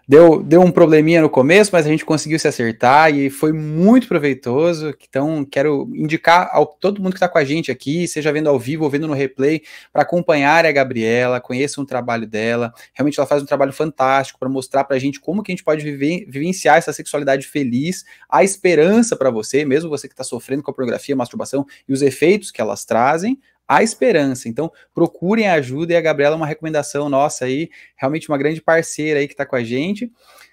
Deu, 0.06 0.42
deu 0.42 0.60
um 0.60 0.70
probleminha 0.70 1.22
no 1.22 1.30
começo, 1.30 1.70
mas 1.72 1.86
a 1.86 1.88
gente 1.88 2.04
conseguiu 2.04 2.36
se 2.36 2.48
acertar 2.48 3.14
e 3.14 3.30
foi 3.30 3.52
muito 3.52 4.08
proveitoso. 4.08 4.92
Então, 5.08 5.44
quero 5.44 5.88
indicar 5.94 6.50
a 6.52 6.66
todo 6.66 7.00
mundo 7.00 7.12
que 7.12 7.18
está 7.18 7.28
com 7.28 7.38
a 7.38 7.44
gente 7.44 7.70
aqui, 7.70 8.08
seja 8.08 8.32
vendo 8.32 8.48
ao 8.48 8.58
vivo 8.58 8.82
ou 8.82 8.90
vendo 8.90 9.06
no 9.06 9.14
replay, 9.14 9.62
para 9.92 10.02
acompanhar 10.02 10.66
a 10.66 10.72
Gabriela, 10.72 11.40
conheçam 11.40 11.84
o 11.84 11.86
trabalho 11.86 12.26
dela. 12.26 12.72
Realmente 12.92 13.18
ela 13.20 13.28
faz 13.28 13.42
um 13.42 13.46
trabalho 13.46 13.72
fantástico 13.72 14.40
para 14.40 14.48
mostrar 14.48 14.82
para 14.84 14.96
a 14.96 14.98
gente 14.98 15.20
como 15.20 15.40
que 15.40 15.52
a 15.52 15.54
gente 15.54 15.64
pode 15.64 15.84
viver, 15.84 16.26
vivenciar 16.28 16.78
essa 16.78 16.92
sexualidade 16.92 17.46
feliz, 17.46 18.04
a 18.28 18.42
esperança 18.42 19.16
para 19.16 19.30
você, 19.30 19.64
mesmo 19.64 19.88
você 19.88 20.08
que 20.08 20.14
está 20.14 20.24
sofrendo 20.24 20.64
com 20.64 20.70
a 20.72 20.74
pornografia, 20.74 21.14
masturbação 21.14 21.64
e 21.88 21.92
os 21.92 22.02
efeitos 22.02 22.50
que 22.50 22.60
elas 22.60 22.84
trazem, 22.84 23.38
a 23.76 23.82
esperança. 23.82 24.48
Então, 24.48 24.70
procurem 24.94 25.48
ajuda 25.48 25.92
e 25.92 25.96
a 25.96 26.00
Gabriela 26.00 26.34
é 26.34 26.36
uma 26.36 26.46
recomendação 26.46 27.08
nossa 27.08 27.46
aí, 27.46 27.70
realmente 27.96 28.28
uma 28.28 28.36
grande 28.36 28.60
parceira 28.60 29.20
aí 29.20 29.26
que 29.26 29.34
está 29.34 29.46
com 29.46 29.56
a 29.56 29.64
gente. 29.64 30.12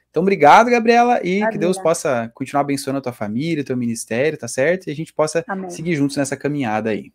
Então, 0.09 0.23
obrigado, 0.23 0.71
Gabriela, 0.71 1.19
e 1.23 1.45
que 1.49 1.57
Deus 1.57 1.77
possa 1.77 2.31
continuar 2.33 2.61
abençoando 2.61 2.97
a 2.97 3.01
tua 3.01 3.13
família, 3.13 3.63
teu 3.63 3.77
ministério, 3.77 4.37
tá 4.37 4.47
certo? 4.47 4.87
E 4.87 4.91
a 4.91 4.95
gente 4.95 5.13
possa 5.13 5.43
Amém. 5.47 5.69
seguir 5.69 5.95
juntos 5.95 6.17
nessa 6.17 6.35
caminhada 6.35 6.89
aí. 6.89 7.11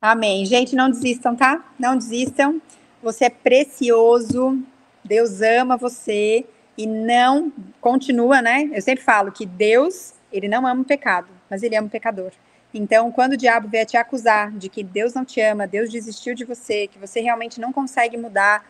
Amém. 0.00 0.46
Gente, 0.46 0.74
não 0.74 0.88
desistam, 0.88 1.36
tá? 1.36 1.74
Não 1.78 1.98
desistam. 1.98 2.62
Você 3.02 3.26
é 3.26 3.30
precioso. 3.30 4.58
Deus 5.04 5.42
ama 5.42 5.76
você 5.76 6.46
e 6.78 6.86
não 6.86 7.52
continua, 7.80 8.40
né? 8.40 8.70
Eu 8.72 8.80
sempre 8.80 9.04
falo 9.04 9.32
que 9.32 9.44
Deus, 9.44 10.14
ele 10.32 10.48
não 10.48 10.66
ama 10.66 10.80
o 10.80 10.84
pecado, 10.84 11.28
mas 11.50 11.62
ele 11.62 11.76
ama 11.76 11.88
o 11.88 11.90
pecador. 11.90 12.30
Então, 12.72 13.10
quando 13.10 13.32
o 13.32 13.36
diabo 13.36 13.68
vier 13.68 13.84
te 13.84 13.96
acusar 13.96 14.52
de 14.52 14.68
que 14.68 14.82
Deus 14.84 15.12
não 15.12 15.24
te 15.24 15.40
ama, 15.40 15.66
Deus 15.66 15.90
desistiu 15.90 16.34
de 16.34 16.44
você, 16.44 16.86
que 16.86 16.98
você 16.98 17.20
realmente 17.20 17.60
não 17.60 17.72
consegue 17.72 18.16
mudar, 18.16 18.64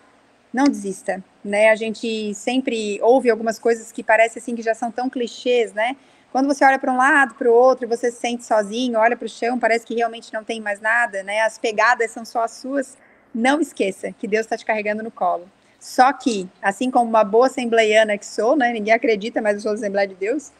não 0.52 0.64
desista, 0.64 1.22
né? 1.44 1.70
A 1.70 1.76
gente 1.76 2.34
sempre 2.34 2.98
ouve 3.02 3.30
algumas 3.30 3.58
coisas 3.58 3.92
que 3.92 4.02
parece 4.02 4.38
assim 4.38 4.56
que 4.56 4.62
já 4.62 4.74
são 4.74 4.90
tão 4.90 5.08
clichês, 5.10 5.72
né? 5.74 5.96
Quando 6.32 6.46
você 6.46 6.64
olha 6.64 6.78
para 6.78 6.92
um 6.92 6.96
lado, 6.96 7.34
para 7.34 7.50
o 7.50 7.52
outro, 7.52 7.86
você 7.88 8.10
se 8.10 8.18
sente 8.18 8.44
sozinho, 8.44 8.98
olha 8.98 9.16
para 9.16 9.26
o 9.26 9.28
chão, 9.28 9.58
parece 9.58 9.84
que 9.84 9.94
realmente 9.94 10.32
não 10.32 10.44
tem 10.44 10.60
mais 10.60 10.80
nada, 10.80 11.22
né? 11.22 11.40
As 11.42 11.58
pegadas 11.58 12.10
são 12.10 12.24
só 12.24 12.44
as 12.44 12.52
suas. 12.52 12.96
Não 13.34 13.60
esqueça 13.60 14.12
que 14.12 14.26
Deus 14.26 14.46
está 14.46 14.56
te 14.56 14.64
carregando 14.64 15.02
no 15.02 15.10
colo. 15.10 15.48
Só 15.78 16.12
que, 16.12 16.48
assim 16.60 16.90
como 16.90 17.08
uma 17.08 17.24
boa 17.24 17.46
assembleiana 17.46 18.16
que 18.18 18.26
sou, 18.26 18.56
né? 18.56 18.72
Ninguém 18.72 18.92
acredita, 18.94 19.40
mas 19.40 19.56
eu 19.56 19.60
sou 19.60 19.72
Assembleia 19.72 20.08
de 20.08 20.14
Deus. 20.14 20.52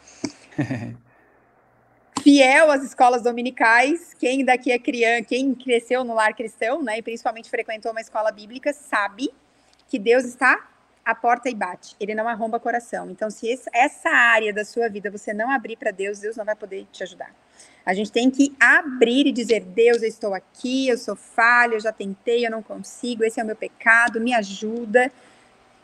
fiel 2.21 2.71
às 2.71 2.83
escolas 2.83 3.21
dominicais. 3.21 4.13
Quem 4.19 4.45
daqui 4.45 4.71
é 4.71 4.79
criança, 4.79 5.25
quem 5.25 5.53
cresceu 5.53 6.03
no 6.03 6.13
lar 6.13 6.35
cristão, 6.35 6.81
né, 6.81 6.99
e 6.99 7.01
principalmente 7.01 7.49
frequentou 7.49 7.91
uma 7.91 8.01
escola 8.01 8.31
bíblica, 8.31 8.73
sabe 8.73 9.29
que 9.89 9.99
Deus 9.99 10.23
está 10.23 10.69
à 11.03 11.15
porta 11.15 11.49
e 11.49 11.55
bate. 11.55 11.95
Ele 11.99 12.13
não 12.13 12.27
arromba 12.27 12.59
coração. 12.59 13.09
Então, 13.09 13.29
se 13.29 13.59
essa 13.73 14.09
área 14.09 14.53
da 14.53 14.63
sua 14.63 14.87
vida 14.87 15.09
você 15.09 15.33
não 15.33 15.49
abrir 15.49 15.75
para 15.75 15.91
Deus, 15.91 16.19
Deus 16.19 16.37
não 16.37 16.45
vai 16.45 16.55
poder 16.55 16.87
te 16.91 17.03
ajudar. 17.03 17.33
A 17.85 17.93
gente 17.93 18.11
tem 18.11 18.29
que 18.29 18.55
abrir 18.59 19.27
e 19.27 19.31
dizer: 19.31 19.61
Deus, 19.61 20.01
eu 20.01 20.07
estou 20.07 20.33
aqui, 20.33 20.87
eu 20.87 20.97
sou 20.97 21.15
falho, 21.15 21.73
eu 21.73 21.79
já 21.79 21.91
tentei, 21.91 22.45
eu 22.45 22.51
não 22.51 22.61
consigo, 22.61 23.23
esse 23.23 23.39
é 23.39 23.43
o 23.43 23.45
meu 23.45 23.55
pecado, 23.55 24.21
me 24.21 24.33
ajuda. 24.33 25.11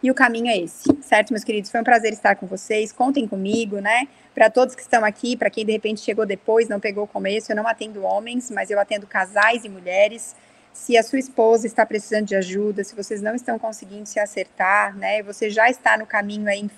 E 0.02 0.12
o 0.12 0.14
caminho 0.14 0.48
é 0.48 0.58
esse, 0.58 0.96
certo, 1.02 1.32
meus 1.32 1.44
queridos? 1.44 1.72
Foi 1.72 1.82
um 1.82 1.84
prazer 1.84 2.14
estar 2.14 2.36
com 2.36 2.46
vocês. 2.46 2.92
Contem 2.92 3.28
comigo, 3.28 3.80
né? 3.80 4.08
Para 4.34 4.50
todos 4.50 4.76
que 4.76 4.82
estão 4.82 5.04
aqui, 5.04 5.36
para 5.36 5.50
quem 5.50 5.66
de 5.66 5.72
repente 5.72 6.02
chegou 6.02 6.26
depois, 6.26 6.70
não 6.70 6.80
pegou 6.80 7.06
o 7.06 7.08
começo, 7.08 7.52
eu 7.52 7.56
não 7.56 7.68
atendo 7.68 8.04
homens, 8.04 8.52
mas 8.52 8.70
eu 8.70 8.80
atendo 8.80 9.08
casais 9.08 9.66
e 9.66 9.70
mulheres. 9.70 10.36
Se 10.72 10.96
a 10.96 11.02
sua 11.02 11.18
esposa 11.18 11.66
está 11.66 11.84
precisando 11.84 12.26
de 12.26 12.36
ajuda, 12.36 12.84
se 12.84 12.96
vocês 12.96 13.24
não 13.24 13.34
estão 13.34 13.58
conseguindo 13.58 14.06
se 14.06 14.20
acertar, 14.20 14.96
né? 14.96 15.24
Você 15.24 15.50
já 15.50 15.68
está 15.68 15.98
no 15.98 16.06
caminho 16.06 16.48
aí 16.48 16.70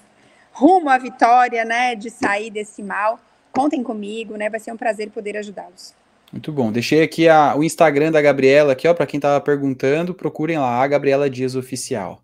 rumo 0.53 0.89
à 0.89 0.97
vitória, 0.97 1.65
né? 1.65 1.95
De 1.95 2.10
sair 2.10 2.49
desse 2.49 2.82
mal. 2.82 3.19
Contem 3.51 3.84
comigo, 3.84 4.38
né? 4.38 4.49
Vai 4.49 4.62
ser 4.62 4.71
um 4.71 4.77
prazer 4.77 5.10
poder 5.10 5.36
ajudá-los. 5.36 5.93
Muito 6.32 6.53
bom. 6.53 6.71
Deixei 6.71 7.03
aqui 7.03 7.27
a, 7.27 7.53
o 7.58 7.63
Instagram 7.63 8.12
da 8.12 8.21
Gabriela 8.21 8.71
aqui, 8.73 8.88
ó, 8.88 8.93
para 8.93 9.05
quem 9.05 9.17
estava 9.17 9.41
perguntando, 9.41 10.13
procurem 10.13 10.58
lá, 10.58 10.82
a 10.82 10.88
Gabriela 10.88 11.29
Dias 11.29 11.55
Oficial. 11.55 12.23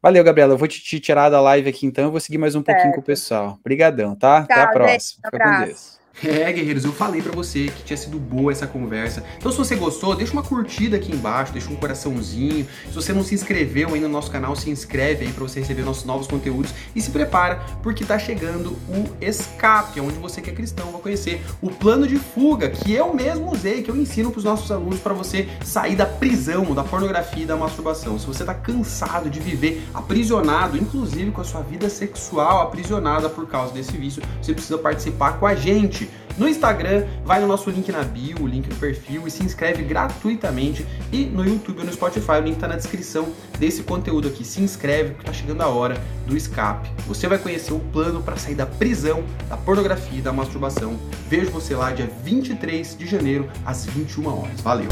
Valeu, 0.00 0.22
Gabriela. 0.22 0.54
Eu 0.54 0.58
vou 0.58 0.68
te, 0.68 0.80
te, 0.80 1.00
tirar 1.00 1.28
da 1.28 1.40
live 1.40 1.68
aqui 1.68 1.86
então. 1.86 2.04
Eu 2.04 2.10
vou 2.10 2.20
seguir 2.20 2.38
mais 2.38 2.54
um 2.54 2.62
certo. 2.62 2.76
pouquinho 2.76 2.94
com 2.94 3.00
o 3.00 3.04
pessoal. 3.04 3.58
Obrigadão, 3.60 4.14
tá? 4.14 4.42
Tchau, 4.42 4.56
Até 4.56 4.60
a 4.60 4.68
próxima. 4.68 5.22
Fica 5.30 5.38
com 5.38 5.64
Deus. 5.64 5.98
É, 6.24 6.52
guerreiros, 6.52 6.84
eu 6.84 6.92
falei 6.92 7.22
para 7.22 7.30
você 7.30 7.66
que 7.66 7.84
tinha 7.84 7.96
sido 7.96 8.18
boa 8.18 8.50
essa 8.50 8.66
conversa. 8.66 9.22
Então, 9.38 9.52
se 9.52 9.58
você 9.58 9.76
gostou, 9.76 10.16
deixa 10.16 10.32
uma 10.32 10.42
curtida 10.42 10.96
aqui 10.96 11.12
embaixo, 11.12 11.52
deixa 11.52 11.70
um 11.70 11.76
coraçãozinho. 11.76 12.66
Se 12.88 12.94
você 12.94 13.12
não 13.12 13.22
se 13.22 13.34
inscreveu 13.36 13.94
ainda 13.94 14.08
no 14.08 14.14
nosso 14.14 14.30
canal, 14.30 14.56
se 14.56 14.68
inscreve 14.68 15.26
aí 15.26 15.32
para 15.32 15.44
você 15.44 15.60
receber 15.60 15.82
nossos 15.82 16.04
novos 16.04 16.26
conteúdos 16.26 16.74
e 16.94 17.00
se 17.00 17.10
prepara, 17.10 17.62
porque 17.84 18.04
tá 18.04 18.18
chegando 18.18 18.70
o 18.88 19.08
Escape, 19.20 20.00
onde 20.00 20.18
você 20.18 20.40
que 20.40 20.50
é 20.50 20.52
cristão 20.52 20.90
vai 20.90 21.00
conhecer 21.00 21.40
o 21.62 21.70
plano 21.70 22.06
de 22.06 22.16
fuga 22.16 22.68
que 22.68 22.92
eu 22.92 23.14
mesmo 23.14 23.52
usei, 23.52 23.82
que 23.82 23.90
eu 23.90 23.96
ensino 23.96 24.32
para 24.32 24.38
os 24.38 24.44
nossos 24.44 24.72
alunos 24.72 24.98
para 24.98 25.14
você 25.14 25.48
sair 25.64 25.94
da 25.94 26.06
prisão, 26.06 26.74
da 26.74 26.82
pornografia 26.82 27.44
e 27.44 27.46
da 27.46 27.56
masturbação. 27.56 28.18
Se 28.18 28.26
você 28.26 28.44
tá 28.44 28.54
cansado 28.54 29.30
de 29.30 29.38
viver 29.38 29.84
aprisionado, 29.94 30.76
inclusive 30.76 31.30
com 31.30 31.40
a 31.40 31.44
sua 31.44 31.60
vida 31.60 31.88
sexual 31.88 32.62
aprisionada 32.62 33.28
por 33.28 33.46
causa 33.46 33.72
desse 33.72 33.96
vício, 33.96 34.20
você 34.42 34.52
precisa 34.52 34.78
participar 34.78 35.38
com 35.38 35.46
a 35.46 35.54
gente 35.54 36.07
no 36.38 36.48
Instagram, 36.48 37.04
vai 37.24 37.40
no 37.40 37.48
nosso 37.48 37.68
link 37.68 37.90
na 37.90 38.04
bio, 38.04 38.42
o 38.42 38.46
link 38.46 38.68
no 38.68 38.76
perfil 38.76 39.26
e 39.26 39.30
se 39.30 39.42
inscreve 39.42 39.82
gratuitamente. 39.82 40.86
E 41.12 41.24
no 41.24 41.44
YouTube 41.44 41.80
ou 41.80 41.84
no 41.84 41.92
Spotify, 41.92 42.32
o 42.32 42.40
link 42.40 42.54
está 42.54 42.68
na 42.68 42.76
descrição 42.76 43.28
desse 43.58 43.82
conteúdo 43.82 44.28
aqui. 44.28 44.44
Se 44.44 44.62
inscreve 44.62 45.10
porque 45.10 45.28
está 45.28 45.32
chegando 45.32 45.62
a 45.62 45.66
hora 45.66 46.00
do 46.26 46.36
escape. 46.36 46.88
Você 47.08 47.26
vai 47.26 47.38
conhecer 47.38 47.72
o 47.72 47.80
plano 47.80 48.22
para 48.22 48.36
sair 48.36 48.54
da 48.54 48.66
prisão, 48.66 49.24
da 49.48 49.56
pornografia 49.56 50.18
e 50.18 50.22
da 50.22 50.32
masturbação. 50.32 50.96
Vejo 51.28 51.50
você 51.50 51.74
lá 51.74 51.90
dia 51.90 52.08
23 52.22 52.96
de 52.96 53.06
janeiro 53.06 53.50
às 53.66 53.84
21 53.86 54.26
horas. 54.28 54.60
Valeu! 54.60 54.88